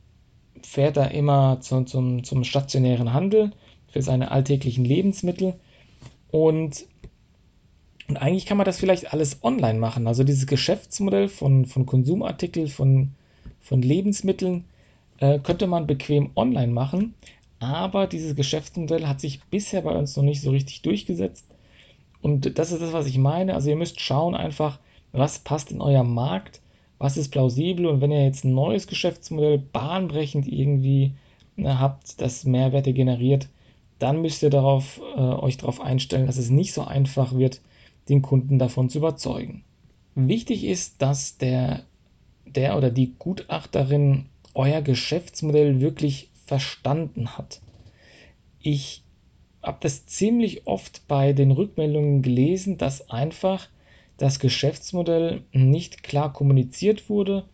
fährt 0.62 0.96
da 0.96 1.04
immer 1.04 1.60
zu, 1.60 1.84
zum, 1.84 2.24
zum 2.24 2.44
stationären 2.44 3.12
Handel 3.12 3.52
für 3.88 4.02
seine 4.02 4.30
alltäglichen 4.30 4.84
Lebensmittel 4.84 5.54
und, 6.30 6.86
und 8.08 8.16
eigentlich 8.16 8.46
kann 8.46 8.56
man 8.56 8.66
das 8.66 8.78
vielleicht 8.78 9.12
alles 9.12 9.42
online 9.44 9.78
machen. 9.78 10.06
Also 10.06 10.24
dieses 10.24 10.46
Geschäftsmodell 10.46 11.28
von, 11.28 11.64
von 11.66 11.86
Konsumartikeln, 11.86 12.68
von 12.68 13.12
von 13.60 13.82
Lebensmitteln 13.82 14.64
äh, 15.18 15.38
könnte 15.38 15.66
man 15.66 15.86
bequem 15.86 16.30
online 16.36 16.72
machen, 16.72 17.14
aber 17.60 18.06
dieses 18.06 18.34
Geschäftsmodell 18.34 19.06
hat 19.06 19.20
sich 19.20 19.42
bisher 19.44 19.82
bei 19.82 19.92
uns 19.92 20.16
noch 20.16 20.24
nicht 20.24 20.40
so 20.40 20.50
richtig 20.50 20.82
durchgesetzt. 20.82 21.44
Und 22.22 22.58
das 22.58 22.72
ist 22.72 22.80
das, 22.82 22.92
was 22.92 23.06
ich 23.06 23.18
meine. 23.18 23.54
Also 23.54 23.70
ihr 23.70 23.76
müsst 23.76 24.00
schauen 24.00 24.34
einfach, 24.34 24.78
was 25.12 25.38
passt 25.38 25.70
in 25.70 25.80
euer 25.80 26.04
Markt, 26.04 26.60
was 26.98 27.16
ist 27.16 27.30
plausibel 27.30 27.86
und 27.86 28.00
wenn 28.00 28.10
ihr 28.10 28.24
jetzt 28.24 28.44
ein 28.44 28.54
neues 28.54 28.86
Geschäftsmodell 28.86 29.58
bahnbrechend 29.58 30.48
irgendwie 30.48 31.12
ne, 31.56 31.78
habt, 31.78 32.20
das 32.20 32.44
Mehrwerte 32.44 32.92
generiert, 32.92 33.48
dann 33.98 34.22
müsst 34.22 34.42
ihr 34.42 34.50
darauf, 34.50 35.00
äh, 35.16 35.20
euch 35.20 35.56
darauf 35.56 35.80
einstellen, 35.80 36.26
dass 36.26 36.36
es 36.36 36.50
nicht 36.50 36.72
so 36.72 36.82
einfach 36.82 37.34
wird, 37.34 37.60
den 38.08 38.22
Kunden 38.22 38.58
davon 38.58 38.88
zu 38.88 38.98
überzeugen. 38.98 39.64
Wichtig 40.14 40.64
ist, 40.64 41.00
dass 41.02 41.38
der 41.38 41.84
der 42.54 42.76
oder 42.76 42.90
die 42.90 43.14
Gutachterin 43.18 44.26
euer 44.54 44.82
Geschäftsmodell 44.82 45.80
wirklich 45.80 46.30
verstanden 46.46 47.36
hat. 47.36 47.60
Ich 48.60 49.02
habe 49.62 49.78
das 49.80 50.06
ziemlich 50.06 50.66
oft 50.66 51.06
bei 51.08 51.32
den 51.32 51.50
Rückmeldungen 51.50 52.22
gelesen, 52.22 52.78
dass 52.78 53.10
einfach 53.10 53.68
das 54.18 54.38
Geschäftsmodell 54.38 55.44
nicht 55.52 56.02
klar 56.02 56.32
kommuniziert 56.32 57.08
wurde 57.08 57.44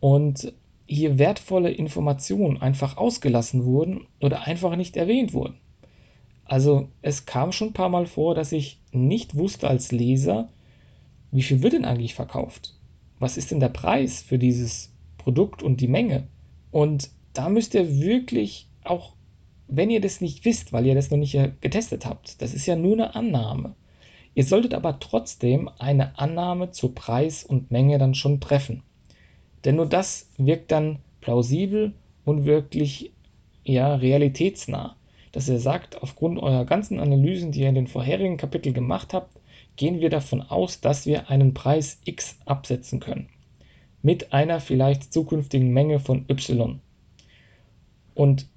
und 0.00 0.52
hier 0.86 1.18
wertvolle 1.18 1.70
Informationen 1.70 2.62
einfach 2.62 2.96
ausgelassen 2.96 3.64
wurden 3.64 4.06
oder 4.20 4.46
einfach 4.46 4.76
nicht 4.76 4.96
erwähnt 4.96 5.34
wurden. 5.34 5.58
Also 6.44 6.88
es 7.02 7.26
kam 7.26 7.52
schon 7.52 7.68
ein 7.68 7.74
paar 7.74 7.88
Mal 7.88 8.06
vor, 8.06 8.34
dass 8.34 8.52
ich 8.52 8.80
nicht 8.92 9.36
wusste 9.36 9.68
als 9.68 9.92
Leser, 9.92 10.48
wie 11.32 11.42
viel 11.42 11.62
wird 11.62 11.74
denn 11.74 11.84
eigentlich 11.84 12.14
verkauft 12.14 12.76
was 13.18 13.36
ist 13.36 13.50
denn 13.50 13.60
der 13.60 13.68
Preis 13.68 14.22
für 14.22 14.38
dieses 14.38 14.92
Produkt 15.18 15.62
und 15.62 15.80
die 15.80 15.88
Menge? 15.88 16.28
Und 16.70 17.10
da 17.32 17.48
müsst 17.48 17.74
ihr 17.74 18.00
wirklich 18.00 18.68
auch, 18.84 19.14
wenn 19.68 19.90
ihr 19.90 20.00
das 20.00 20.20
nicht 20.20 20.44
wisst, 20.44 20.72
weil 20.72 20.86
ihr 20.86 20.94
das 20.94 21.10
noch 21.10 21.18
nicht 21.18 21.38
getestet 21.60 22.06
habt, 22.06 22.40
das 22.42 22.54
ist 22.54 22.66
ja 22.66 22.76
nur 22.76 22.94
eine 22.94 23.14
Annahme. 23.14 23.74
Ihr 24.36 24.44
solltet 24.44 24.74
aber 24.74 25.00
trotzdem 25.00 25.70
eine 25.78 26.18
Annahme 26.18 26.70
zu 26.70 26.90
Preis 26.90 27.42
und 27.42 27.70
Menge 27.70 27.96
dann 27.96 28.14
schon 28.14 28.38
treffen. 28.38 28.82
Denn 29.64 29.76
nur 29.76 29.86
das 29.86 30.28
wirkt 30.36 30.70
dann 30.70 30.98
plausibel 31.22 31.94
und 32.26 32.44
wirklich 32.44 33.12
ja, 33.64 33.94
realitätsnah. 33.94 34.94
Dass 35.32 35.48
ihr 35.48 35.58
sagt, 35.58 36.02
aufgrund 36.02 36.38
eurer 36.38 36.66
ganzen 36.66 37.00
Analysen, 37.00 37.50
die 37.50 37.62
ihr 37.62 37.70
in 37.70 37.74
den 37.76 37.86
vorherigen 37.86 38.36
Kapiteln 38.36 38.74
gemacht 38.74 39.14
habt, 39.14 39.40
gehen 39.76 40.00
wir 40.00 40.10
davon 40.10 40.42
aus, 40.42 40.82
dass 40.82 41.06
wir 41.06 41.30
einen 41.30 41.54
Preis 41.54 41.98
x 42.04 42.36
absetzen 42.44 43.00
können. 43.00 43.30
Mit 44.02 44.34
einer 44.34 44.60
vielleicht 44.60 45.14
zukünftigen 45.14 45.70
Menge 45.70 45.98
von 45.98 46.26
y. 46.28 46.80
Und 48.14 48.48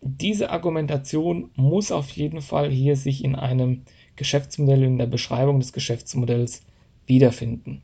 diese 0.00 0.50
Argumentation 0.50 1.50
muss 1.56 1.90
auf 1.90 2.10
jeden 2.10 2.40
Fall 2.40 2.70
hier 2.70 2.96
sich 2.96 3.24
in 3.24 3.34
einem 3.34 3.82
Geschäftsmodell, 4.16 4.82
in 4.84 4.98
der 4.98 5.06
Beschreibung 5.06 5.60
des 5.60 5.72
Geschäftsmodells 5.72 6.62
wiederfinden. 7.06 7.82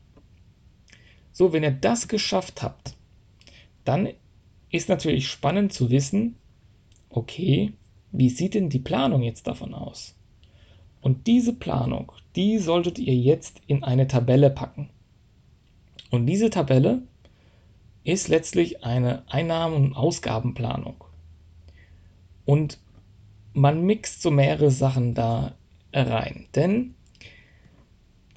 So, 1.31 1.51
wenn 1.51 1.63
ihr 1.63 1.71
das 1.71 2.07
geschafft 2.07 2.61
habt, 2.61 2.95
dann 3.83 4.09
ist 4.71 4.89
natürlich 4.89 5.27
spannend 5.27 5.73
zu 5.73 5.89
wissen, 5.89 6.35
okay, 7.09 7.73
wie 8.11 8.29
sieht 8.29 8.53
denn 8.53 8.69
die 8.69 8.79
Planung 8.79 9.21
jetzt 9.21 9.47
davon 9.47 9.73
aus? 9.73 10.15
Und 11.01 11.27
diese 11.27 11.53
Planung, 11.53 12.11
die 12.35 12.57
solltet 12.57 12.97
ihr 12.97 13.15
jetzt 13.15 13.61
in 13.67 13.83
eine 13.83 14.07
Tabelle 14.07 14.49
packen. 14.49 14.89
Und 16.09 16.25
diese 16.25 16.49
Tabelle 16.49 17.03
ist 18.03 18.27
letztlich 18.27 18.83
eine 18.83 19.29
Einnahmen- 19.29 19.75
und 19.75 19.93
Ausgabenplanung. 19.93 21.03
Und 22.45 22.79
man 23.53 23.85
mixt 23.85 24.21
so 24.21 24.31
mehrere 24.31 24.71
Sachen 24.71 25.13
da 25.13 25.55
rein. 25.93 26.47
Denn 26.55 26.95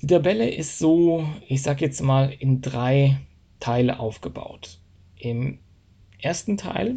die 0.00 0.07
Tabelle 0.07 0.49
ist 0.49 0.79
so, 0.79 1.27
ich 1.49 1.62
sag 1.62 1.81
jetzt 1.81 2.00
mal, 2.03 2.33
in 2.38 2.61
drei 2.61 3.19
Teile 3.61 3.99
aufgebaut. 3.99 4.79
Im 5.17 5.59
ersten 6.21 6.57
Teil 6.57 6.97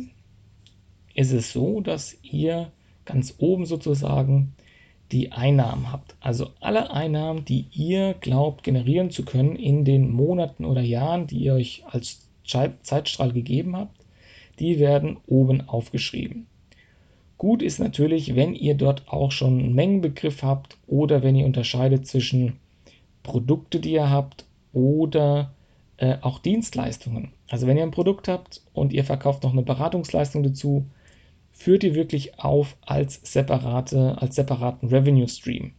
ist 1.16 1.32
es 1.32 1.52
so, 1.52 1.82
dass 1.82 2.18
ihr 2.22 2.72
ganz 3.06 3.36
oben 3.40 3.66
sozusagen 3.66 4.54
die 5.12 5.32
Einnahmen 5.32 5.92
habt. 5.92 6.16
Also 6.20 6.52
alle 6.60 6.92
Einnahmen, 6.92 7.44
die 7.44 7.66
ihr 7.74 8.14
glaubt 8.14 8.64
generieren 8.64 9.10
zu 9.10 9.26
können 9.26 9.56
in 9.56 9.84
den 9.84 10.12
Monaten 10.12 10.64
oder 10.64 10.82
Jahren, 10.82 11.28
die 11.28 11.40
ihr 11.40 11.56
euch 11.56 11.84
als 11.88 12.30
Zeitstrahl 12.44 13.34
gegeben 13.34 13.76
habt, 13.76 14.06
die 14.60 14.80
werden 14.80 15.18
oben 15.26 15.62
aufgeschrieben. 15.68 16.48
Gut 17.42 17.64
ist 17.64 17.80
natürlich, 17.80 18.36
wenn 18.36 18.54
ihr 18.54 18.76
dort 18.76 19.08
auch 19.08 19.32
schon 19.32 19.58
einen 19.58 19.74
Mengenbegriff 19.74 20.44
habt 20.44 20.78
oder 20.86 21.24
wenn 21.24 21.36
ihr 21.36 21.48
unterscheidet 21.48 22.06
zwischen 22.06 22.60
Produkte, 23.24 23.80
die 23.80 23.94
ihr 23.94 24.12
habt 24.12 24.46
oder 24.74 25.52
äh, 25.98 26.18
auch 26.22 26.38
Dienstleistungen. 26.38 27.32
Also 27.50 27.66
wenn 27.66 27.78
ihr 27.78 27.84
ein 27.84 27.90
Produkt 27.90 28.28
habt 28.28 28.62
und 28.74 28.94
ihr 28.94 29.04
verkauft 29.04 29.42
noch 29.42 29.54
eine 29.54 29.64
Beratungsleistung 29.64 30.44
dazu, 30.44 30.86
führt 31.52 31.84
ihr 31.84 31.96
wirklich 31.96 32.38
auf 32.38 32.78
als, 32.86 33.20
separate, 33.24 34.22
als 34.22 34.36
separaten 34.36 34.90
Revenue 34.90 35.28
Stream. 35.28 35.72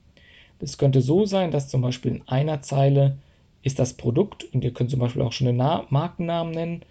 Das 0.58 0.78
könnte 0.78 1.00
so 1.00 1.26
sein, 1.26 1.52
dass 1.52 1.68
zum 1.68 1.80
Beispiel 1.80 2.16
in 2.16 2.26
einer 2.26 2.62
Zeile 2.62 3.18
ist 3.62 3.78
das 3.78 3.94
Produkt 3.94 4.52
und 4.52 4.64
ihr 4.64 4.72
könnt 4.72 4.90
zum 4.90 4.98
Beispiel 4.98 5.22
auch 5.22 5.30
schon 5.30 5.46
den 5.46 5.58
Na 5.58 5.86
Markennamen 5.90 6.52
nennen 6.52 6.82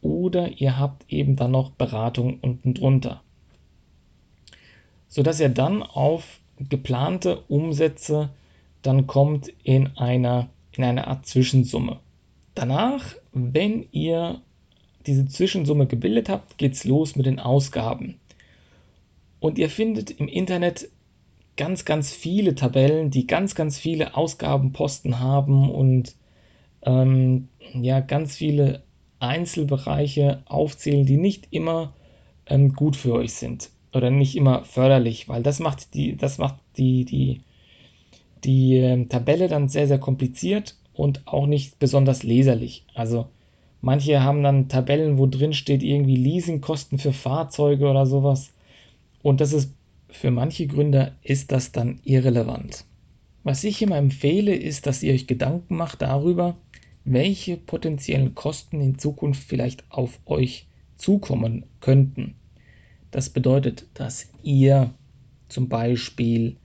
oder 0.00 0.48
ihr 0.48 0.78
habt 0.78 1.04
eben 1.12 1.36
dann 1.36 1.50
noch 1.50 1.72
Beratung 1.72 2.38
unten 2.40 2.72
drunter. 2.72 3.20
Sodass 5.14 5.38
ihr 5.38 5.48
dann 5.48 5.84
auf 5.84 6.40
geplante 6.58 7.42
Umsätze 7.42 8.30
dann 8.82 9.06
kommt 9.06 9.46
in 9.62 9.96
einer, 9.96 10.48
in 10.72 10.82
einer 10.82 11.06
Art 11.06 11.24
Zwischensumme. 11.24 12.00
Danach, 12.56 13.14
wenn 13.32 13.86
ihr 13.92 14.40
diese 15.06 15.24
Zwischensumme 15.26 15.86
gebildet 15.86 16.28
habt, 16.28 16.58
geht 16.58 16.72
es 16.72 16.84
los 16.84 17.14
mit 17.14 17.26
den 17.26 17.38
Ausgaben. 17.38 18.18
Und 19.38 19.56
ihr 19.56 19.70
findet 19.70 20.10
im 20.10 20.26
Internet 20.26 20.88
ganz, 21.56 21.84
ganz 21.84 22.10
viele 22.10 22.56
Tabellen, 22.56 23.12
die 23.12 23.28
ganz, 23.28 23.54
ganz 23.54 23.78
viele 23.78 24.16
Ausgabenposten 24.16 25.20
haben 25.20 25.70
und 25.70 26.16
ähm, 26.82 27.50
ja, 27.72 28.00
ganz 28.00 28.34
viele 28.34 28.82
Einzelbereiche 29.20 30.42
aufzählen, 30.46 31.06
die 31.06 31.18
nicht 31.18 31.46
immer 31.52 31.92
ähm, 32.46 32.72
gut 32.72 32.96
für 32.96 33.12
euch 33.12 33.34
sind 33.34 33.70
oder 33.94 34.10
nicht 34.10 34.36
immer 34.36 34.64
förderlich, 34.64 35.28
weil 35.28 35.42
das 35.42 35.60
macht 35.60 35.94
die, 35.94 36.16
das 36.16 36.38
macht 36.38 36.56
die, 36.76 37.04
die, 37.04 37.40
die 38.44 38.78
äh, 38.78 39.04
Tabelle 39.06 39.48
dann 39.48 39.68
sehr, 39.68 39.86
sehr 39.86 39.98
kompliziert 39.98 40.76
und 40.92 41.22
auch 41.26 41.46
nicht 41.46 41.78
besonders 41.78 42.22
leserlich. 42.22 42.84
Also 42.94 43.26
Manche 43.84 44.22
haben 44.22 44.42
dann 44.42 44.68
Tabellen, 44.68 45.18
wo 45.18 45.26
drin 45.26 45.52
steht 45.52 45.82
irgendwie 45.82 46.16
Leasingkosten 46.16 46.98
für 46.98 47.12
Fahrzeuge 47.12 47.86
oder 47.86 48.06
sowas. 48.06 48.54
Und 49.22 49.42
das 49.42 49.52
ist 49.52 49.74
für 50.08 50.30
manche 50.30 50.66
Gründer 50.66 51.12
ist 51.22 51.52
das 51.52 51.70
dann 51.70 52.00
irrelevant. 52.02 52.86
Was 53.42 53.62
ich 53.62 53.82
immer 53.82 53.98
empfehle, 53.98 54.54
ist, 54.54 54.86
dass 54.86 55.02
ihr 55.02 55.12
euch 55.12 55.26
Gedanken 55.26 55.76
macht 55.76 56.00
darüber, 56.00 56.56
welche 57.04 57.58
potenziellen 57.58 58.34
Kosten 58.34 58.80
in 58.80 58.98
Zukunft 58.98 59.44
vielleicht 59.44 59.84
auf 59.90 60.18
euch 60.24 60.66
zukommen 60.96 61.66
könnten. 61.80 62.36
Das 63.14 63.30
bedeutet, 63.30 63.86
dass 63.94 64.28
ihr 64.42 64.92
zum 65.46 65.68
Beispiel 65.68 66.56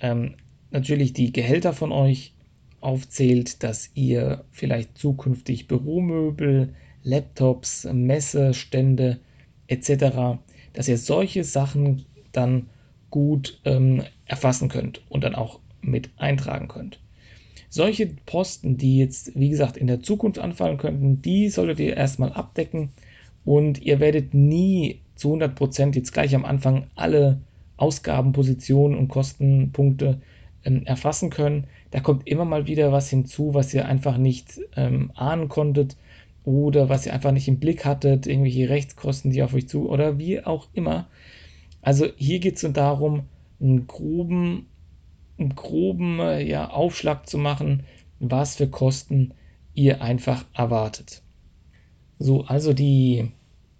ähm, 0.00 0.36
natürlich 0.70 1.12
die 1.12 1.32
Gehälter 1.32 1.72
von 1.72 1.90
euch 1.90 2.34
aufzählt, 2.80 3.64
dass 3.64 3.90
ihr 3.94 4.44
vielleicht 4.52 4.96
zukünftig 4.96 5.66
Büromöbel, 5.66 6.72
Laptops, 7.02 7.88
Messestände 7.92 9.18
etc., 9.66 10.38
dass 10.72 10.86
ihr 10.86 10.98
solche 10.98 11.42
Sachen 11.42 12.06
dann 12.30 12.68
gut 13.10 13.60
ähm, 13.64 14.04
erfassen 14.26 14.68
könnt 14.68 15.02
und 15.08 15.24
dann 15.24 15.34
auch 15.34 15.58
mit 15.80 16.10
eintragen 16.16 16.68
könnt. 16.68 17.00
Solche 17.70 18.06
Posten, 18.06 18.76
die 18.76 18.98
jetzt, 18.98 19.32
wie 19.34 19.48
gesagt, 19.48 19.76
in 19.76 19.88
der 19.88 20.00
Zukunft 20.00 20.38
anfallen 20.38 20.78
könnten, 20.78 21.22
die 21.22 21.48
solltet 21.48 21.80
ihr 21.80 21.96
erstmal 21.96 22.32
abdecken 22.32 22.92
und 23.44 23.82
ihr 23.82 23.98
werdet 23.98 24.32
nie 24.32 25.00
zu 25.22 25.34
100% 25.36 25.94
jetzt 25.94 26.12
gleich 26.12 26.34
am 26.34 26.44
Anfang 26.44 26.88
alle 26.96 27.40
Ausgabenpositionen 27.76 28.98
und 28.98 29.06
Kostenpunkte 29.06 30.20
ähm, 30.64 30.84
erfassen 30.84 31.30
können. 31.30 31.68
Da 31.92 32.00
kommt 32.00 32.26
immer 32.26 32.44
mal 32.44 32.66
wieder 32.66 32.90
was 32.90 33.08
hinzu, 33.08 33.54
was 33.54 33.72
ihr 33.72 33.86
einfach 33.86 34.18
nicht 34.18 34.60
ähm, 34.76 35.12
ahnen 35.14 35.48
konntet 35.48 35.96
oder 36.44 36.88
was 36.88 37.06
ihr 37.06 37.14
einfach 37.14 37.30
nicht 37.30 37.46
im 37.46 37.60
Blick 37.60 37.84
hattet, 37.84 38.26
irgendwelche 38.26 38.68
Rechtskosten, 38.68 39.30
die 39.30 39.44
auf 39.44 39.54
euch 39.54 39.68
zu 39.68 39.88
oder 39.88 40.18
wie 40.18 40.44
auch 40.44 40.66
immer. 40.72 41.06
Also 41.82 42.08
hier 42.16 42.40
geht 42.40 42.56
es 42.56 42.72
darum, 42.72 43.22
einen 43.60 43.86
groben, 43.86 44.66
einen 45.38 45.54
groben 45.54 46.18
äh, 46.18 46.42
ja, 46.42 46.68
Aufschlag 46.68 47.28
zu 47.28 47.38
machen, 47.38 47.84
was 48.18 48.56
für 48.56 48.68
Kosten 48.68 49.34
ihr 49.74 50.02
einfach 50.02 50.44
erwartet. 50.52 51.22
So, 52.18 52.42
also 52.42 52.72
die 52.72 53.30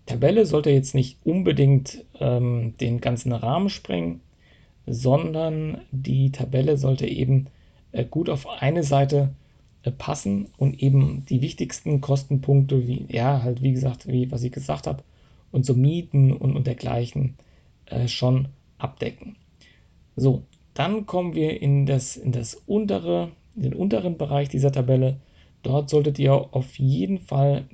Tabelle 0.07 0.47
sollte 0.47 0.71
jetzt 0.71 0.95
nicht 0.95 1.19
unbedingt 1.25 2.05
ähm, 2.19 2.75
den 2.79 3.01
ganzen 3.01 3.33
Rahmen 3.33 3.69
sprengen, 3.69 4.21
sondern 4.87 5.81
die 5.91 6.33
Tabelle 6.33 6.77
sollte 6.77 7.07
eben 7.07 7.47
äh, 7.93 8.05
gut 8.05 8.29
auf 8.29 8.49
eine 8.49 8.83
Seite 8.83 9.35
äh, 9.85 9.91
passen 9.91 10.49
und 10.57 10.83
eben 10.83 11.25
die 11.29 11.41
wichtigsten 11.41 12.01
Kostenpunkte, 12.01 12.87
wie, 12.87 13.07
ja, 13.09 13.43
halt 13.43 13.63
wie 13.63 13.73
gesagt, 13.73 14.09
wie 14.09 14.31
was 14.31 14.43
ich 14.43 14.53
gesagt 14.53 14.87
habe, 14.87 15.05
und 15.53 15.65
so 15.65 15.75
Mieten 15.75 16.33
und, 16.33 16.57
und 16.57 16.67
dergleichen 16.67 17.35
äh, 17.87 18.09
schon 18.09 18.49
abdecken. 18.79 19.37
So, 20.17 20.43
dann 20.75 21.07
kommen 21.07 21.35
wir 21.35 21.61
in 21.61 21.87
das, 21.87 22.17
in 22.17 22.33
das 22.33 22.55
untere, 22.67 23.31
in 23.55 23.63
den 23.63 23.75
unteren 23.75 24.17
Bereich 24.17 24.49
dieser 24.49 24.73
Tabelle. 24.73 25.19
Dort 25.63 25.91
solltet 25.91 26.19
ihr 26.19 26.33
auf 26.33 26.79
jeden 26.79 27.19
Fall 27.19 27.67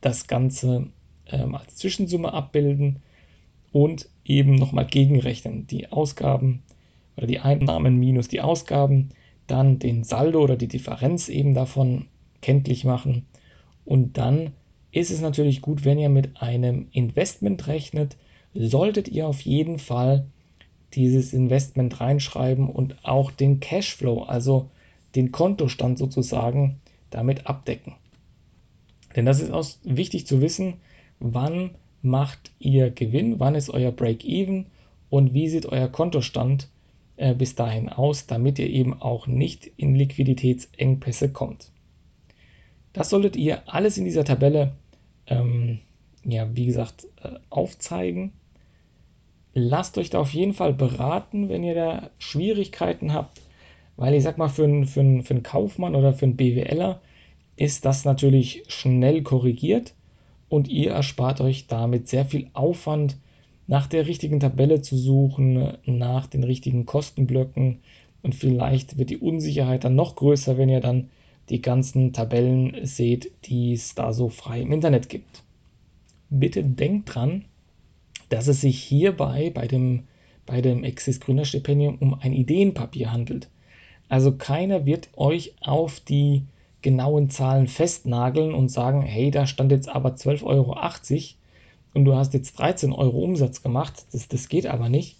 das 0.00 0.26
Ganze 0.26 0.88
ähm, 1.30 1.54
als 1.54 1.76
Zwischensumme 1.76 2.32
abbilden 2.32 3.00
und 3.72 4.08
eben 4.24 4.54
nochmal 4.54 4.86
gegenrechnen. 4.86 5.66
Die 5.66 5.90
Ausgaben 5.90 6.62
oder 7.16 7.26
die 7.26 7.40
Einnahmen 7.40 7.98
minus 7.98 8.28
die 8.28 8.40
Ausgaben, 8.40 9.10
dann 9.46 9.78
den 9.78 10.04
Saldo 10.04 10.42
oder 10.42 10.56
die 10.56 10.68
Differenz 10.68 11.28
eben 11.28 11.54
davon 11.54 12.06
kenntlich 12.40 12.84
machen. 12.84 13.26
Und 13.84 14.16
dann 14.18 14.52
ist 14.92 15.10
es 15.10 15.20
natürlich 15.20 15.62
gut, 15.62 15.84
wenn 15.84 15.98
ihr 15.98 16.08
mit 16.08 16.40
einem 16.40 16.88
Investment 16.92 17.66
rechnet, 17.66 18.16
solltet 18.54 19.08
ihr 19.08 19.26
auf 19.26 19.40
jeden 19.40 19.78
Fall 19.78 20.26
dieses 20.94 21.32
Investment 21.32 22.00
reinschreiben 22.00 22.68
und 22.68 22.96
auch 23.04 23.30
den 23.30 23.60
Cashflow, 23.60 24.24
also 24.24 24.68
den 25.14 25.32
Kontostand 25.32 25.98
sozusagen, 25.98 26.80
damit 27.10 27.46
abdecken. 27.46 27.94
Denn 29.16 29.26
das 29.26 29.40
ist 29.40 29.50
auch 29.50 29.66
wichtig 29.84 30.26
zu 30.26 30.40
wissen, 30.40 30.74
wann 31.22 31.70
macht 32.02 32.50
ihr 32.58 32.90
Gewinn, 32.90 33.38
wann 33.38 33.54
ist 33.54 33.70
euer 33.70 33.92
Break-Even 33.92 34.66
und 35.08 35.34
wie 35.34 35.48
sieht 35.48 35.66
euer 35.66 35.88
Kontostand 35.88 36.68
äh, 37.16 37.34
bis 37.34 37.54
dahin 37.54 37.88
aus, 37.88 38.26
damit 38.26 38.58
ihr 38.58 38.68
eben 38.68 39.00
auch 39.00 39.26
nicht 39.26 39.70
in 39.76 39.94
Liquiditätsengpässe 39.94 41.30
kommt. 41.30 41.70
Das 42.92 43.10
solltet 43.10 43.36
ihr 43.36 43.62
alles 43.72 43.96
in 43.98 44.04
dieser 44.04 44.24
Tabelle, 44.24 44.72
ähm, 45.26 45.78
ja, 46.24 46.48
wie 46.54 46.66
gesagt, 46.66 47.06
äh, 47.22 47.38
aufzeigen. 47.50 48.32
Lasst 49.54 49.98
euch 49.98 50.10
da 50.10 50.18
auf 50.18 50.34
jeden 50.34 50.54
Fall 50.54 50.72
beraten, 50.72 51.48
wenn 51.48 51.62
ihr 51.62 51.74
da 51.74 52.10
Schwierigkeiten 52.18 53.12
habt, 53.12 53.42
weil 53.96 54.14
ich 54.14 54.22
sag 54.22 54.38
mal, 54.38 54.48
für 54.48 54.64
einen, 54.64 54.86
für 54.86 55.22
für 55.22 55.34
einen 55.34 55.42
Kaufmann 55.42 55.94
oder 55.94 56.12
für 56.14 56.24
einen 56.24 56.36
BWLer 56.36 57.00
ist 57.56 57.84
das 57.84 58.04
natürlich 58.04 58.64
schnell 58.68 59.22
korrigiert 59.22 59.94
und 60.52 60.68
ihr 60.68 60.90
erspart 60.90 61.40
euch 61.40 61.66
damit 61.66 62.08
sehr 62.08 62.26
viel 62.26 62.50
Aufwand, 62.52 63.16
nach 63.66 63.86
der 63.86 64.06
richtigen 64.06 64.38
Tabelle 64.38 64.82
zu 64.82 64.98
suchen, 64.98 65.78
nach 65.86 66.26
den 66.26 66.44
richtigen 66.44 66.84
Kostenblöcken 66.84 67.78
und 68.20 68.34
vielleicht 68.34 68.98
wird 68.98 69.08
die 69.08 69.16
Unsicherheit 69.16 69.84
dann 69.84 69.94
noch 69.94 70.14
größer, 70.14 70.58
wenn 70.58 70.68
ihr 70.68 70.80
dann 70.80 71.08
die 71.48 71.62
ganzen 71.62 72.12
Tabellen 72.12 72.84
seht, 72.84 73.32
die 73.46 73.72
es 73.72 73.94
da 73.94 74.12
so 74.12 74.28
frei 74.28 74.60
im 74.60 74.72
Internet 74.72 75.08
gibt. 75.08 75.42
Bitte 76.28 76.62
denkt 76.62 77.14
dran, 77.14 77.46
dass 78.28 78.46
es 78.46 78.60
sich 78.60 78.78
hierbei 78.82 79.50
bei 79.54 79.66
dem, 79.66 80.02
bei 80.44 80.60
dem 80.60 80.84
Exist 80.84 81.22
Gründerstipendium 81.22 81.96
um 81.98 82.12
ein 82.12 82.34
Ideenpapier 82.34 83.10
handelt. 83.10 83.48
Also 84.10 84.32
keiner 84.36 84.84
wird 84.84 85.08
euch 85.16 85.54
auf 85.62 86.00
die 86.00 86.42
genauen 86.82 87.30
Zahlen 87.30 87.68
festnageln 87.68 88.54
und 88.54 88.68
sagen, 88.68 89.02
hey, 89.02 89.30
da 89.30 89.46
stand 89.46 89.72
jetzt 89.72 89.88
aber 89.88 90.10
12,80 90.10 90.44
Euro 90.44 90.76
und 91.94 92.04
du 92.04 92.14
hast 92.14 92.34
jetzt 92.34 92.58
13 92.58 92.92
Euro 92.92 93.18
Umsatz 93.18 93.62
gemacht, 93.62 94.06
das, 94.12 94.28
das 94.28 94.48
geht 94.48 94.66
aber 94.66 94.88
nicht. 94.88 95.16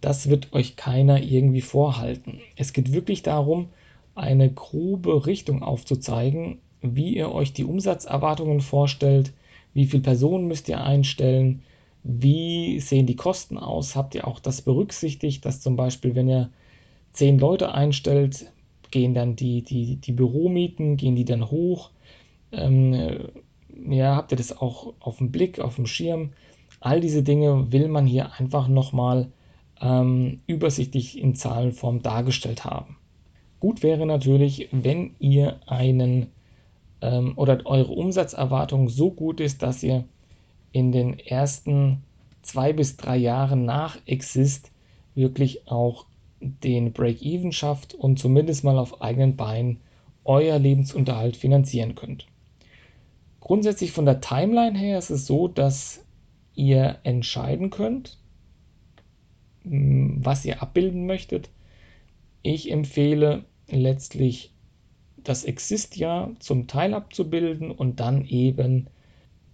Das 0.00 0.30
wird 0.30 0.52
euch 0.52 0.76
keiner 0.76 1.22
irgendwie 1.22 1.60
vorhalten. 1.60 2.40
Es 2.56 2.72
geht 2.72 2.92
wirklich 2.92 3.22
darum, 3.22 3.68
eine 4.14 4.50
grobe 4.50 5.26
Richtung 5.26 5.62
aufzuzeigen, 5.62 6.58
wie 6.80 7.14
ihr 7.16 7.32
euch 7.32 7.52
die 7.52 7.64
Umsatzerwartungen 7.64 8.60
vorstellt, 8.60 9.32
wie 9.74 9.86
viele 9.86 10.02
Personen 10.02 10.46
müsst 10.46 10.68
ihr 10.68 10.82
einstellen, 10.82 11.62
wie 12.02 12.80
sehen 12.80 13.06
die 13.06 13.16
Kosten 13.16 13.58
aus, 13.58 13.94
habt 13.94 14.14
ihr 14.14 14.26
auch 14.26 14.40
das 14.40 14.62
berücksichtigt, 14.62 15.44
dass 15.44 15.60
zum 15.60 15.76
Beispiel, 15.76 16.14
wenn 16.14 16.28
ihr 16.28 16.50
10 17.12 17.38
Leute 17.38 17.72
einstellt, 17.72 18.50
gehen 18.90 19.14
dann 19.14 19.36
die, 19.36 19.62
die, 19.62 19.96
die 19.96 20.12
Büromieten, 20.12 20.96
gehen 20.96 21.16
die 21.16 21.24
dann 21.24 21.50
hoch? 21.50 21.90
Ähm, 22.52 23.28
ja, 23.88 24.16
habt 24.16 24.32
ihr 24.32 24.36
das 24.36 24.56
auch 24.56 24.94
auf 25.00 25.18
dem 25.18 25.30
Blick, 25.30 25.60
auf 25.60 25.76
dem 25.76 25.86
Schirm? 25.86 26.30
All 26.80 27.00
diese 27.00 27.22
Dinge 27.22 27.72
will 27.72 27.88
man 27.88 28.06
hier 28.06 28.32
einfach 28.38 28.68
nochmal 28.68 29.30
ähm, 29.80 30.40
übersichtlich 30.46 31.18
in 31.18 31.34
Zahlenform 31.34 32.02
dargestellt 32.02 32.64
haben. 32.64 32.96
Gut 33.60 33.82
wäre 33.82 34.06
natürlich, 34.06 34.68
wenn 34.72 35.14
ihr 35.18 35.60
einen 35.66 36.28
ähm, 37.02 37.34
oder 37.36 37.60
eure 37.66 37.92
Umsatzerwartung 37.92 38.88
so 38.88 39.10
gut 39.10 39.40
ist, 39.40 39.62
dass 39.62 39.82
ihr 39.82 40.04
in 40.72 40.92
den 40.92 41.18
ersten 41.18 42.02
zwei 42.42 42.72
bis 42.72 42.96
drei 42.96 43.16
Jahren 43.16 43.64
nach 43.64 43.98
Exist 44.06 44.70
wirklich 45.14 45.68
auch 45.68 46.06
den 46.40 46.92
Break-Even 46.92 47.52
schafft 47.52 47.94
und 47.94 48.18
zumindest 48.18 48.64
mal 48.64 48.78
auf 48.78 49.02
eigenen 49.02 49.36
Beinen 49.36 49.80
euer 50.24 50.58
Lebensunterhalt 50.58 51.36
finanzieren 51.36 51.94
könnt. 51.94 52.26
Grundsätzlich 53.40 53.92
von 53.92 54.04
der 54.04 54.20
Timeline 54.20 54.78
her 54.78 54.98
ist 54.98 55.10
es 55.10 55.26
so, 55.26 55.48
dass 55.48 56.04
ihr 56.54 56.98
entscheiden 57.04 57.70
könnt, 57.70 58.18
hm, 59.62 60.18
was 60.24 60.44
ihr 60.44 60.62
abbilden 60.62 61.06
möchtet. 61.06 61.50
Ich 62.42 62.70
empfehle 62.70 63.44
letztlich 63.68 64.52
das 65.16 65.44
Exist-Jahr 65.44 66.32
zum 66.38 66.66
Teil 66.66 66.94
abzubilden 66.94 67.70
und 67.70 68.00
dann 68.00 68.24
eben 68.24 68.86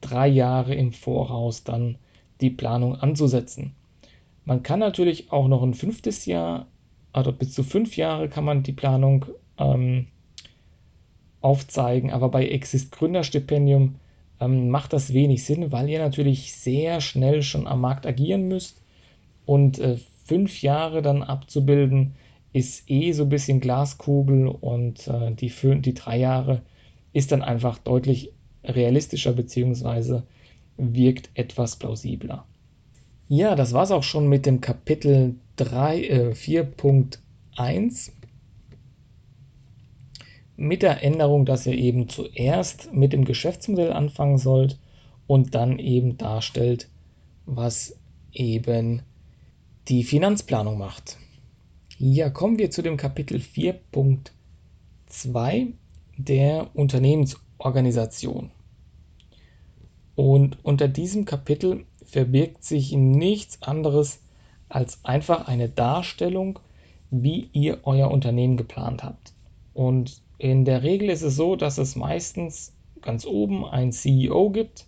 drei 0.01 0.29
Jahre 0.29 0.75
im 0.75 0.93
Voraus 0.93 1.65
dann 1.65 1.99
die 2.41 2.51
Planung 2.51 2.95
anzusetzen. 2.95 3.75
Man 4.45 4.63
kann 4.63 4.79
natürlich 4.79 5.33
auch 5.33 5.49
noch 5.49 5.63
ein 5.63 5.75
fünftes 5.75 6.27
Jahr 6.27 6.69
oder 7.17 7.33
bis 7.33 7.53
zu 7.53 7.63
fünf 7.63 7.97
Jahre 7.97 8.29
kann 8.29 8.45
man 8.45 8.63
die 8.63 8.73
Planung 8.73 9.27
ähm, 9.59 10.07
aufzeigen, 11.41 12.11
aber 12.11 12.29
bei 12.29 12.49
Exist 12.49 12.93
Gründerstipendium 12.93 13.97
ähm, 14.41 14.69
macht 14.69 14.93
das 14.93 15.13
wenig 15.13 15.45
Sinn, 15.45 15.73
weil 15.73 15.89
ihr 15.89 15.99
natürlich 15.99 16.53
sehr 16.53 17.01
schnell 17.01 17.43
schon 17.43 17.67
am 17.67 17.81
Markt 17.81 18.07
agieren 18.07 18.49
müsst 18.49 18.83
und 19.47 19.79
äh, 19.79 19.97
fünf 20.25 20.63
Jahre 20.63 21.03
dann 21.03 21.23
abzubilden 21.23 22.15
ist 22.53 22.91
eh 22.91 23.13
so 23.13 23.25
ein 23.25 23.29
bisschen 23.29 23.61
Glaskugel 23.61 24.49
und 24.49 25.07
äh, 25.09 25.33
die, 25.33 25.53
die 25.81 25.95
drei 25.95 26.19
Jahre 26.19 26.63
ist 27.13 27.33
dann 27.33 27.43
einfach 27.43 27.79
deutlich 27.79 28.33
realistischer 28.65 29.33
bzw. 29.33 30.23
wirkt 30.77 31.31
etwas 31.35 31.77
plausibler. 31.77 32.45
Ja, 33.29 33.57
das 33.57 33.73
war 33.73 33.83
es 33.83 33.91
auch 33.91 34.05
schon 34.05 34.29
mit 34.29 34.47
dem 34.47 34.61
Kapitel 34.61 35.35
3, 35.57 36.05
äh, 36.05 36.33
4.1 36.33 38.13
mit 40.57 40.83
der 40.83 41.03
Änderung, 41.03 41.45
dass 41.45 41.67
ihr 41.67 41.75
eben 41.75 42.09
zuerst 42.09 42.93
mit 42.93 43.13
dem 43.13 43.25
Geschäftsmodell 43.25 43.93
anfangen 43.93 44.39
sollt 44.39 44.79
und 45.27 45.57
dann 45.57 45.81
eben 45.81 46.19
darstellt, 46.19 46.89
was 47.47 47.97
eben 48.33 49.03
die 49.89 50.05
Finanzplanung 50.05 50.79
macht. 50.79 51.19
Ja, 51.99 52.31
kommen 52.31 52.61
wir 52.61 52.71
zu 52.71 52.81
dem 52.81 52.97
Kapitel 52.97 53.39
4.2 53.39 55.73
der 56.17 56.71
Unternehmensorganisation. 56.77 58.53
Und 60.15 60.65
unter 60.65 60.87
diesem 60.87 61.25
Kapitel 61.25 61.87
verbirgt 62.07 62.65
sich 62.65 62.93
nichts 62.93 63.63
anderes 63.63 64.21
als 64.69 65.05
einfach 65.05 65.49
eine 65.49 65.69
Darstellung, 65.69 66.59
wie 67.11 67.49
ihr 67.53 67.81
euer 67.85 68.11
Unternehmen 68.11 68.57
geplant 68.57 69.05
habt. 69.05 69.33
Und 69.75 70.21
in 70.39 70.65
der 70.65 70.83
Regel 70.83 71.11
ist 71.11 71.23
es 71.23 71.37
so, 71.37 71.57
dass 71.57 71.79
es 71.79 71.97
meistens 71.97 72.73
ganz 73.03 73.27
oben 73.27 73.65
einen 73.65 73.93
CEO 73.93 74.51
gibt, 74.51 74.87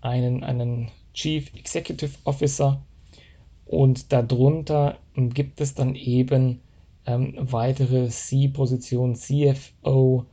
einen, 0.00 0.44
einen 0.44 0.90
Chief 1.14 1.52
Executive 1.54 2.12
Officer 2.24 2.80
und 3.68 4.12
darunter 4.12 4.98
gibt 5.14 5.60
es 5.60 5.74
dann 5.74 5.94
eben 5.94 6.60
ähm, 7.06 7.34
weitere 7.38 8.08
C-Positionen, 8.08 9.14
CFO 9.14 10.24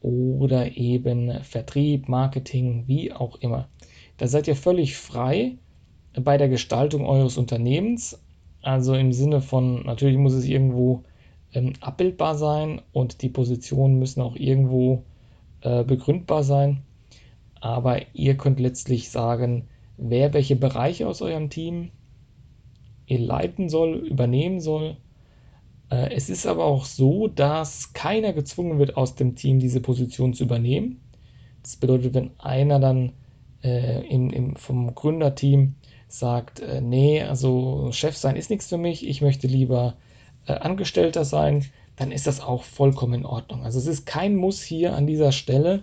oder 0.00 0.76
eben 0.76 1.42
Vertrieb, 1.42 2.08
Marketing, 2.08 2.84
wie 2.86 3.12
auch 3.12 3.36
immer. 3.36 3.68
Da 4.18 4.26
seid 4.26 4.48
ihr 4.48 4.56
völlig 4.56 4.96
frei 4.96 5.56
bei 6.12 6.36
der 6.36 6.48
Gestaltung 6.48 7.06
eures 7.06 7.38
Unternehmens. 7.38 8.20
Also 8.62 8.94
im 8.94 9.12
Sinne 9.12 9.40
von, 9.40 9.84
natürlich 9.86 10.18
muss 10.18 10.32
es 10.32 10.44
irgendwo 10.44 11.04
ähm, 11.54 11.74
abbildbar 11.80 12.36
sein 12.36 12.82
und 12.92 13.22
die 13.22 13.28
Positionen 13.28 13.98
müssen 13.98 14.20
auch 14.20 14.36
irgendwo 14.36 15.04
äh, 15.60 15.84
begründbar 15.84 16.42
sein. 16.42 16.82
Aber 17.60 18.00
ihr 18.12 18.36
könnt 18.36 18.60
letztlich 18.60 19.10
sagen, 19.10 19.68
wer 19.96 20.34
welche 20.34 20.56
Bereiche 20.56 21.06
aus 21.06 21.22
eurem 21.22 21.48
Team 21.48 21.90
ihr 23.06 23.20
leiten 23.20 23.68
soll, 23.68 23.94
übernehmen 23.94 24.60
soll. 24.60 24.96
Äh, 25.90 26.12
es 26.12 26.28
ist 26.28 26.46
aber 26.46 26.64
auch 26.64 26.84
so, 26.84 27.28
dass 27.28 27.92
keiner 27.92 28.32
gezwungen 28.32 28.80
wird, 28.80 28.96
aus 28.96 29.14
dem 29.14 29.36
Team 29.36 29.60
diese 29.60 29.80
Position 29.80 30.34
zu 30.34 30.44
übernehmen. 30.44 31.00
Das 31.62 31.76
bedeutet, 31.76 32.14
wenn 32.14 32.30
einer 32.38 32.80
dann 32.80 33.12
äh, 33.62 34.06
im, 34.06 34.30
im, 34.30 34.56
vom 34.56 34.94
Gründerteam 34.94 35.74
sagt, 36.08 36.60
äh, 36.60 36.80
nee, 36.80 37.22
also 37.22 37.90
Chef 37.92 38.16
sein 38.16 38.36
ist 38.36 38.50
nichts 38.50 38.68
für 38.68 38.78
mich, 38.78 39.06
ich 39.06 39.20
möchte 39.20 39.46
lieber 39.46 39.94
äh, 40.46 40.52
Angestellter 40.52 41.24
sein, 41.24 41.64
dann 41.96 42.12
ist 42.12 42.26
das 42.26 42.40
auch 42.40 42.62
vollkommen 42.62 43.14
in 43.14 43.26
Ordnung. 43.26 43.64
Also 43.64 43.78
es 43.78 43.86
ist 43.86 44.06
kein 44.06 44.36
Muss 44.36 44.62
hier 44.62 44.94
an 44.94 45.06
dieser 45.06 45.32
Stelle, 45.32 45.82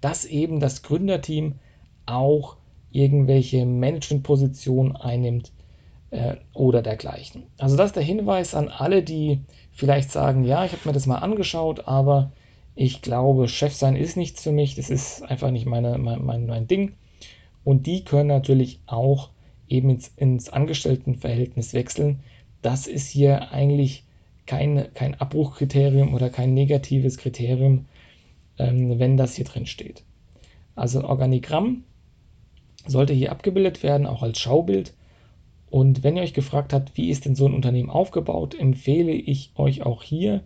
dass 0.00 0.24
eben 0.24 0.60
das 0.60 0.82
Gründerteam 0.82 1.54
auch 2.04 2.56
irgendwelche 2.90 3.64
Managementpositionen 3.66 4.96
einnimmt 4.96 5.52
äh, 6.10 6.36
oder 6.52 6.82
dergleichen. 6.82 7.44
Also 7.58 7.76
das 7.76 7.86
ist 7.86 7.96
der 7.96 8.02
Hinweis 8.02 8.54
an 8.54 8.68
alle, 8.68 9.02
die 9.02 9.40
vielleicht 9.72 10.10
sagen, 10.10 10.44
ja, 10.44 10.64
ich 10.64 10.72
habe 10.72 10.82
mir 10.84 10.92
das 10.92 11.06
mal 11.06 11.18
angeschaut, 11.18 11.88
aber 11.88 12.32
ich 12.74 13.02
glaube, 13.02 13.48
Chef 13.48 13.74
sein 13.74 13.96
ist 13.96 14.16
nichts 14.16 14.42
für 14.42 14.52
mich, 14.52 14.74
das 14.74 14.90
ist 14.90 15.22
einfach 15.22 15.50
nicht 15.50 15.66
meine, 15.66 15.98
mein, 15.98 16.24
mein, 16.24 16.46
mein 16.46 16.66
Ding. 16.66 16.94
Und 17.66 17.88
die 17.88 18.04
können 18.04 18.28
natürlich 18.28 18.78
auch 18.86 19.30
eben 19.66 19.90
ins, 19.90 20.12
ins 20.14 20.50
Angestelltenverhältnis 20.50 21.74
wechseln. 21.74 22.20
Das 22.62 22.86
ist 22.86 23.08
hier 23.08 23.50
eigentlich 23.50 24.04
kein, 24.46 24.86
kein 24.94 25.16
Abbruchkriterium 25.16 26.14
oder 26.14 26.30
kein 26.30 26.54
negatives 26.54 27.18
Kriterium, 27.18 27.86
ähm, 28.60 29.00
wenn 29.00 29.16
das 29.16 29.34
hier 29.34 29.46
drin 29.46 29.66
steht. 29.66 30.04
Also 30.76 31.00
ein 31.00 31.04
Organigramm 31.06 31.82
sollte 32.86 33.14
hier 33.14 33.32
abgebildet 33.32 33.82
werden, 33.82 34.06
auch 34.06 34.22
als 34.22 34.38
Schaubild. 34.38 34.94
Und 35.68 36.04
wenn 36.04 36.16
ihr 36.16 36.22
euch 36.22 36.34
gefragt 36.34 36.72
habt, 36.72 36.96
wie 36.96 37.10
ist 37.10 37.24
denn 37.24 37.34
so 37.34 37.46
ein 37.46 37.54
Unternehmen 37.54 37.90
aufgebaut, 37.90 38.54
empfehle 38.54 39.10
ich 39.10 39.50
euch 39.56 39.82
auch 39.82 40.04
hier, 40.04 40.44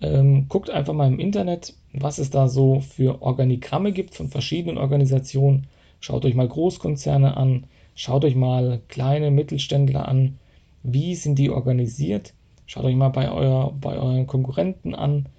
ähm, 0.00 0.48
guckt 0.48 0.70
einfach 0.70 0.94
mal 0.94 1.08
im 1.08 1.20
Internet, 1.20 1.74
was 1.92 2.16
es 2.16 2.30
da 2.30 2.48
so 2.48 2.80
für 2.80 3.20
Organigramme 3.20 3.92
gibt 3.92 4.14
von 4.14 4.28
verschiedenen 4.28 4.78
Organisationen. 4.78 5.66
Schaut 6.04 6.26
euch 6.26 6.34
mal 6.34 6.46
Großkonzerne 6.46 7.34
an, 7.38 7.64
schaut 7.94 8.26
euch 8.26 8.34
mal 8.34 8.82
kleine 8.88 9.30
Mittelständler 9.30 10.06
an, 10.06 10.38
wie 10.82 11.14
sind 11.14 11.38
die 11.38 11.48
organisiert. 11.48 12.34
Schaut 12.66 12.84
euch 12.84 12.94
mal 12.94 13.08
bei, 13.08 13.30
euer, 13.32 13.72
bei 13.80 13.96
euren 13.96 14.26
Konkurrenten 14.26 14.94
an, 14.94 15.30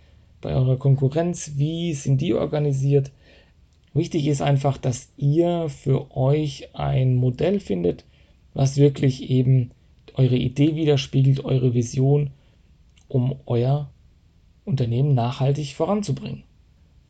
bei 0.41 0.55
eurer 0.55 0.77
Konkurrenz, 0.77 1.51
wie 1.57 1.93
sind 1.93 2.19
die 2.19 2.33
organisiert. 2.33 3.11
Wichtig 3.93 4.25
ist 4.25 4.41
einfach, 4.41 4.79
dass 4.79 5.09
ihr 5.17 5.69
für 5.69 6.17
euch 6.17 6.69
ein 6.73 7.13
Modell 7.13 7.59
findet, 7.59 8.03
was 8.55 8.77
wirklich 8.77 9.29
eben 9.29 9.69
eure 10.15 10.35
Idee 10.35 10.75
widerspiegelt, 10.75 11.45
eure 11.45 11.75
Vision, 11.75 12.31
um 13.07 13.35
euer 13.45 13.91
Unternehmen 14.63 15.13
nachhaltig 15.13 15.75
voranzubringen. 15.75 16.41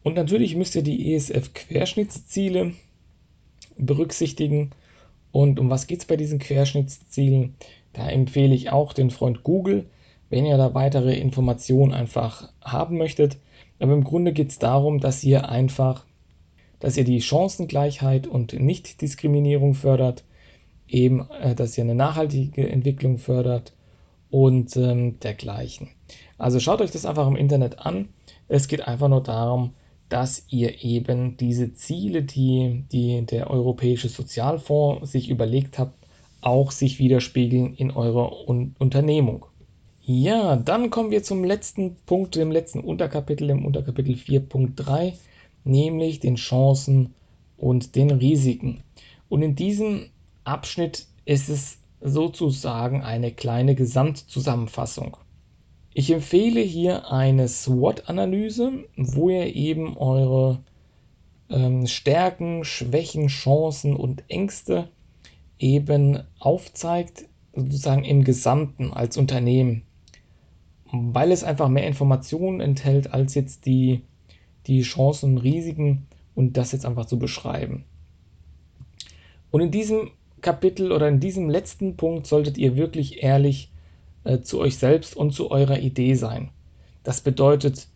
Und 0.04 0.16
natürlich 0.16 0.58
müsst 0.58 0.76
ihr 0.76 0.84
die 0.84 1.14
ESF-Querschnittsziele 1.14 2.74
berücksichtigen. 3.78 4.72
Und 5.32 5.60
um 5.60 5.70
was 5.70 5.88
geht 5.88 6.00
es 6.00 6.06
bei 6.06 6.16
diesen 6.16 6.40
Querschnittszielen? 6.40 7.56
Da 7.94 8.08
empfehle 8.10 8.54
ich 8.54 8.72
auch 8.72 8.94
den 8.94 9.10
Freund 9.10 9.44
Google, 9.44 9.86
wenn 10.30 10.46
ihr 10.46 10.58
da 10.58 10.74
weitere 10.74 11.18
Informationen 11.18 11.94
einfach 11.94 12.52
haben 12.62 12.98
möchtet. 12.98 13.38
Aber 13.80 13.94
im 13.94 14.04
Grunde 14.04 14.34
geht 14.34 14.50
es 14.50 14.60
darum, 14.60 15.00
dass 15.00 15.24
ihr 15.24 15.50
einfach, 15.50 16.06
dass 16.80 16.98
ihr 16.98 17.04
die 17.04 17.22
Chancengleichheit 17.22 18.28
und 18.28 18.54
Nichtdiskriminierung 18.54 19.74
fördert, 19.74 20.24
eben, 20.88 21.30
äh, 21.42 21.56
dass 21.56 21.78
ihr 21.78 21.84
eine 21.84 21.96
nachhaltige 21.96 22.70
Entwicklung 22.70 23.18
fördert 23.18 23.74
und 24.30 24.76
ähm, 24.78 25.20
dergleichen. 25.20 25.90
Also 26.38 26.60
schaut 26.60 26.82
euch 26.82 26.92
das 26.92 27.06
einfach 27.06 27.28
im 27.28 27.36
Internet 27.36 27.80
an. 27.80 28.10
Es 28.48 28.68
geht 28.68 28.88
einfach 28.88 29.08
nur 29.08 29.24
darum, 29.24 29.74
dass 30.10 30.46
ihr 30.50 30.84
eben 30.84 31.38
diese 31.38 31.74
Ziele, 31.74 32.24
die, 32.24 32.86
die 32.92 33.26
der 33.26 33.50
Europäische 33.50 34.10
Sozialfonds 34.10 35.12
sich 35.12 35.30
überlegt 35.30 35.80
hat, 35.80 35.94
auch 36.42 36.72
sich 36.72 37.00
widerspiegeln 37.00 37.74
in 37.74 37.92
eurer 37.92 38.48
Un 38.48 38.76
Unternehmung. 38.78 39.46
Ja, 40.02 40.56
dann 40.56 40.92
kommen 40.92 41.10
wir 41.10 41.24
zum 41.24 41.44
letzten 41.44 41.96
Punkt, 42.06 42.36
dem 42.36 42.52
letzten 42.52 42.80
Unterkapitel, 42.82 43.48
dem 43.48 43.66
Unterkapitel 43.66 44.14
4.3, 44.14 45.14
nämlich 45.64 46.20
den 46.20 46.36
Chancen 46.36 47.16
und 47.58 47.96
den 47.96 48.12
Risiken. 48.12 48.84
Und 49.30 49.42
in 49.42 49.56
diesem 49.56 50.12
Abschnitt 50.44 51.08
ist 51.26 51.50
es 51.50 51.80
sozusagen 52.02 53.02
eine 53.02 53.32
kleine 53.32 53.74
Gesamtzusammenfassung. 53.74 55.18
Ich 55.98 56.12
empfehle 56.12 56.60
hier 56.60 57.10
eine 57.10 57.48
SWOT-Analyse, 57.48 58.84
wo 58.98 59.30
ihr 59.30 59.56
eben 59.56 59.96
eure 59.96 60.62
ähm, 61.50 61.88
Stärken, 61.88 62.66
Schwächen, 62.66 63.28
Chancen 63.28 63.96
und 63.96 64.26
Ängste 64.28 64.90
eben 65.58 66.20
aufzeigt, 66.38 67.30
sozusagen 67.56 68.04
im 68.04 68.26
Gesamten 68.26 68.92
als 68.92 69.16
Unternehmen, 69.16 69.84
weil 70.92 71.32
es 71.32 71.46
einfach 71.46 71.70
mehr 71.70 71.88
Informationen 71.88 72.60
enthält, 72.60 73.14
als 73.14 73.34
jetzt 73.34 73.66
die, 73.66 74.02
die 74.68 74.82
Chancen 74.82 75.38
und 75.38 75.44
Risiken 75.44 76.08
und 76.36 76.58
das 76.58 76.74
jetzt 76.74 76.86
einfach 76.86 77.06
zu 77.06 77.18
beschreiben. 77.18 77.86
Und 79.50 79.62
in 79.62 79.72
diesem 79.72 80.12
Kapitel 80.42 80.92
oder 80.92 81.08
in 81.08 81.22
diesem 81.22 81.50
letzten 81.50 81.96
Punkt 81.96 82.28
solltet 82.28 82.58
ihr 82.58 82.76
wirklich 82.76 83.24
ehrlich 83.24 83.72
äh, 84.26 84.42
zu 84.42 84.60
euch 84.60 84.78
selbst 84.78 85.16
und 85.16 85.32
zu 85.32 85.50
eurer 85.52 85.80
Idee 85.80 86.16
sein. 86.16 86.50
Das 87.04 87.22
bedeutet, 87.22 87.88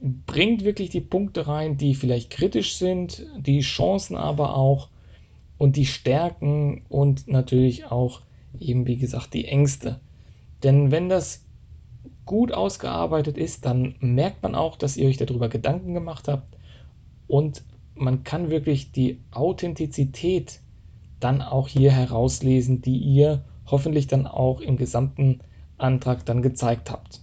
bringt 0.00 0.64
wirklich 0.64 0.90
die 0.90 1.00
Punkte 1.00 1.46
rein, 1.46 1.76
die 1.76 1.94
vielleicht 1.94 2.30
kritisch 2.30 2.76
sind, 2.76 3.24
die 3.38 3.60
Chancen 3.60 4.16
aber 4.16 4.56
auch 4.56 4.88
und 5.58 5.76
die 5.76 5.86
Stärken 5.86 6.84
und 6.88 7.28
natürlich 7.28 7.84
auch 7.84 8.22
eben, 8.58 8.86
wie 8.86 8.96
gesagt, 8.96 9.34
die 9.34 9.44
Ängste. 9.44 10.00
Denn 10.64 10.90
wenn 10.90 11.08
das 11.08 11.44
gut 12.24 12.52
ausgearbeitet 12.52 13.38
ist, 13.38 13.64
dann 13.64 13.94
merkt 14.00 14.42
man 14.42 14.54
auch, 14.54 14.76
dass 14.76 14.96
ihr 14.96 15.08
euch 15.08 15.18
darüber 15.18 15.48
Gedanken 15.48 15.94
gemacht 15.94 16.26
habt 16.28 16.56
und 17.28 17.62
man 17.94 18.24
kann 18.24 18.50
wirklich 18.50 18.90
die 18.90 19.20
Authentizität 19.30 20.60
dann 21.20 21.42
auch 21.42 21.68
hier 21.68 21.92
herauslesen, 21.92 22.80
die 22.82 22.96
ihr 22.96 23.44
hoffentlich 23.66 24.06
dann 24.06 24.26
auch 24.26 24.60
im 24.60 24.76
gesamten 24.76 25.40
Antrag 25.78 26.24
dann 26.26 26.42
gezeigt 26.42 26.90
habt. 26.90 27.20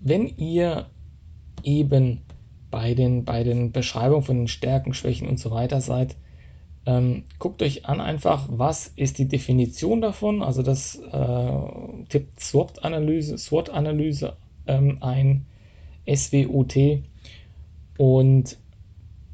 Wenn 0.00 0.26
ihr 0.26 0.86
eben 1.62 2.22
bei 2.70 2.94
den, 2.94 3.24
bei 3.24 3.42
den 3.42 3.72
Beschreibungen 3.72 4.22
von 4.22 4.36
den 4.38 4.48
Stärken, 4.48 4.94
Schwächen 4.94 5.28
und 5.28 5.38
so 5.38 5.50
weiter 5.50 5.80
seid, 5.80 6.16
ähm, 6.86 7.24
guckt 7.38 7.62
euch 7.62 7.86
an 7.86 8.00
einfach, 8.00 8.48
was 8.50 8.88
ist 8.96 9.18
die 9.18 9.28
Definition 9.28 10.00
davon. 10.00 10.42
Also 10.42 10.62
das 10.62 10.96
äh, 10.96 11.52
tippt 12.08 12.40
SWOT-Analyse 12.40 13.36
SWOT 13.36 13.70
-Analyse, 13.70 14.34
ähm, 14.66 14.98
ein, 15.00 15.46
SWOT. 16.08 16.76
Und 17.98 18.56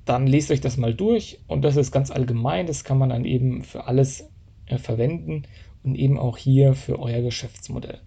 dann 0.04 0.26
lest 0.26 0.50
euch 0.50 0.60
das 0.60 0.76
mal 0.76 0.94
durch 0.94 1.40
und 1.46 1.62
das 1.62 1.76
ist 1.76 1.92
ganz 1.92 2.10
allgemein, 2.10 2.66
das 2.66 2.84
kann 2.84 2.98
man 2.98 3.10
dann 3.10 3.24
eben 3.24 3.64
für 3.64 3.86
alles 3.86 4.28
äh, 4.66 4.78
verwenden 4.78 5.42
und 5.86 5.94
eben 5.94 6.18
auch 6.18 6.36
hier 6.36 6.74
für 6.74 6.98
euer 6.98 7.22
Geschäftsmodell. 7.22 8.00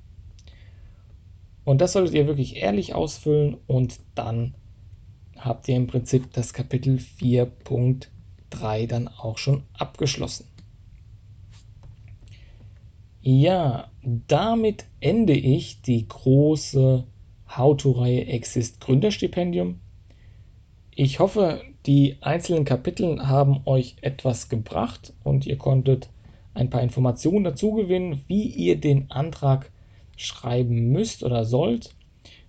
Und 1.63 1.81
das 1.81 1.93
solltet 1.93 2.13
ihr 2.13 2.27
wirklich 2.27 2.57
ehrlich 2.57 2.93
ausfüllen 2.93 3.57
und 3.65 3.99
dann 4.15 4.53
habt 5.37 5.67
ihr 5.69 5.75
im 5.75 5.87
Prinzip 5.87 6.31
das 6.33 6.53
Kapitel 6.53 6.97
4.3 6.97 8.87
dann 8.87 9.07
auch 9.07 9.37
schon 9.37 9.63
abgeschlossen. 9.73 10.45
Ja, 13.21 13.91
damit 14.27 14.85
ende 14.99 15.33
ich 15.33 15.81
die 15.81 16.07
große 16.07 17.05
How-to-Reihe 17.55 18.27
Exist 18.27 18.81
Gründerstipendium. 18.81 19.79
Ich 20.95 21.19
hoffe, 21.19 21.61
die 21.85 22.17
einzelnen 22.21 22.65
Kapitel 22.65 23.27
haben 23.27 23.61
euch 23.65 23.95
etwas 24.01 24.49
gebracht 24.49 25.13
und 25.23 25.45
ihr 25.45 25.57
konntet 25.57 26.09
ein 26.53 26.69
paar 26.69 26.81
Informationen 26.81 27.43
dazu 27.43 27.73
gewinnen, 27.73 28.23
wie 28.27 28.43
ihr 28.43 28.79
den 28.79 29.11
Antrag 29.11 29.71
schreiben 30.17 30.89
müsst 30.89 31.23
oder 31.23 31.45
sollt. 31.45 31.95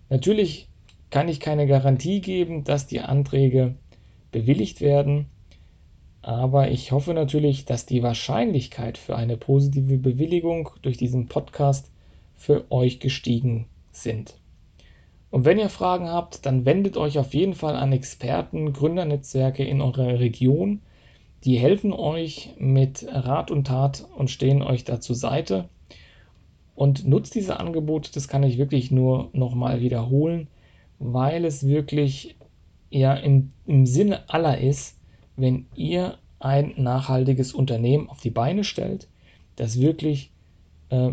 Natürlich 0.09 0.69
kann 1.11 1.29
ich 1.29 1.41
keine 1.41 1.67
Garantie 1.67 2.21
geben, 2.21 2.65
dass 2.65 2.87
die 2.87 3.01
Anträge 3.01 3.77
bewilligt 4.33 4.81
werden, 4.81 5.27
aber 6.23 6.71
ich 6.71 6.93
hoffe 6.93 7.15
natürlich, 7.15 7.65
dass 7.65 7.87
die 7.87 8.03
Wahrscheinlichkeit 8.03 8.99
für 8.99 9.17
eine 9.17 9.37
positive 9.37 9.97
Bewilligung 9.97 10.71
durch 10.83 10.97
diesen 10.97 11.29
Podcast 11.29 11.91
für 12.35 12.71
euch 12.71 13.01
gestiegen 13.01 13.67
sind. 13.91 14.35
Und 15.31 15.45
wenn 15.45 15.59
ihr 15.59 15.69
Fragen 15.69 16.09
habt, 16.09 16.45
dann 16.45 16.67
wendet 16.67 16.97
euch 16.97 17.19
auf 17.19 17.35
jeden 17.35 17.55
Fall 17.55 17.77
an 17.77 17.93
Experten, 17.93 18.73
Gründernetzwerke 18.73 19.65
in 19.65 19.81
eurer 19.81 20.19
Region. 20.19 20.83
Die 21.45 21.59
helfen 21.59 21.93
euch 21.93 22.51
mit 22.59 23.07
Rat 23.09 23.51
und 23.51 23.67
Tat 23.67 24.07
und 24.17 24.31
stehen 24.31 24.63
euch 24.63 24.85
da 24.85 25.01
zur 25.01 25.17
Seite. 25.17 25.69
Und 26.75 27.07
nutzt 27.07 27.35
diese 27.35 27.59
Angebote, 27.59 28.11
das 28.13 28.29
kann 28.29 28.43
ich 28.43 28.59
wirklich 28.59 28.91
nur 28.91 29.31
nochmal 29.33 29.81
wiederholen, 29.81 30.49
weil 30.99 31.45
es 31.45 31.67
wirklich 31.67 32.37
ja 32.91 33.15
im, 33.15 33.53
im 33.67 33.87
Sinne 33.87 34.29
aller 34.29 34.59
ist, 34.59 34.97
wenn 35.37 35.67
ihr 35.75 36.19
ein 36.39 36.75
nachhaltiges 36.77 37.55
Unternehmen 37.55 38.09
auf 38.09 38.21
die 38.21 38.31
Beine 38.31 38.65
stellt, 38.65 39.09
das 39.57 39.81
wirklich 39.81 40.31
äh, 40.91 41.13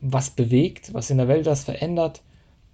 was 0.00 0.30
bewegt, 0.30 0.92
was 0.94 1.10
in 1.10 1.18
der 1.18 1.28
Welt 1.28 1.46
das 1.46 1.64
verändert 1.64 2.22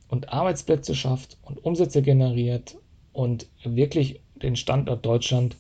und 0.09 0.33
Arbeitsplätze 0.33 0.95
schafft 0.95 1.37
und 1.43 1.65
Umsätze 1.65 2.03
generiert 2.03 2.77
und 3.13 3.49
wirklich 3.65 4.21
den 4.43 4.57
Standort 4.57 5.05
Deutschland 5.05 5.57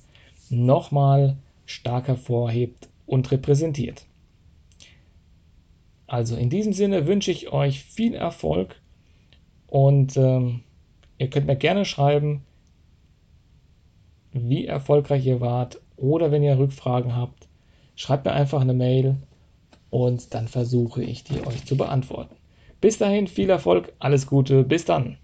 nochmal 0.50 1.36
stark 1.66 2.08
hervorhebt 2.08 2.88
und 3.06 3.30
repräsentiert. 3.30 4.06
Also 6.06 6.36
in 6.36 6.48
diesem 6.48 6.72
Sinne 6.72 7.06
wünsche 7.06 7.30
ich 7.30 7.52
euch 7.52 7.84
viel 7.84 8.14
Erfolg 8.14 8.76
und 9.66 10.16
ähm, 10.16 10.62
ihr 11.18 11.28
könnt 11.28 11.46
mir 11.46 11.56
gerne 11.56 11.84
schreiben, 11.84 12.44
wie 14.32 14.66
erfolgreich 14.66 15.26
ihr 15.26 15.40
wart 15.40 15.80
oder 15.96 16.30
wenn 16.30 16.42
ihr 16.42 16.58
Rückfragen 16.58 17.14
habt, 17.14 17.48
schreibt 17.96 18.24
mir 18.24 18.32
einfach 18.32 18.60
eine 18.60 18.74
Mail 18.74 19.16
und 19.90 20.32
dann 20.34 20.48
versuche 20.48 21.02
ich 21.02 21.24
die 21.24 21.46
euch 21.46 21.64
zu 21.66 21.76
beantworten. 21.76 22.36
Bis 22.80 22.98
dahin 22.98 23.26
viel 23.26 23.50
Erfolg, 23.50 23.92
alles 23.98 24.26
Gute, 24.26 24.64
bis 24.64 24.84
dann. 24.84 25.18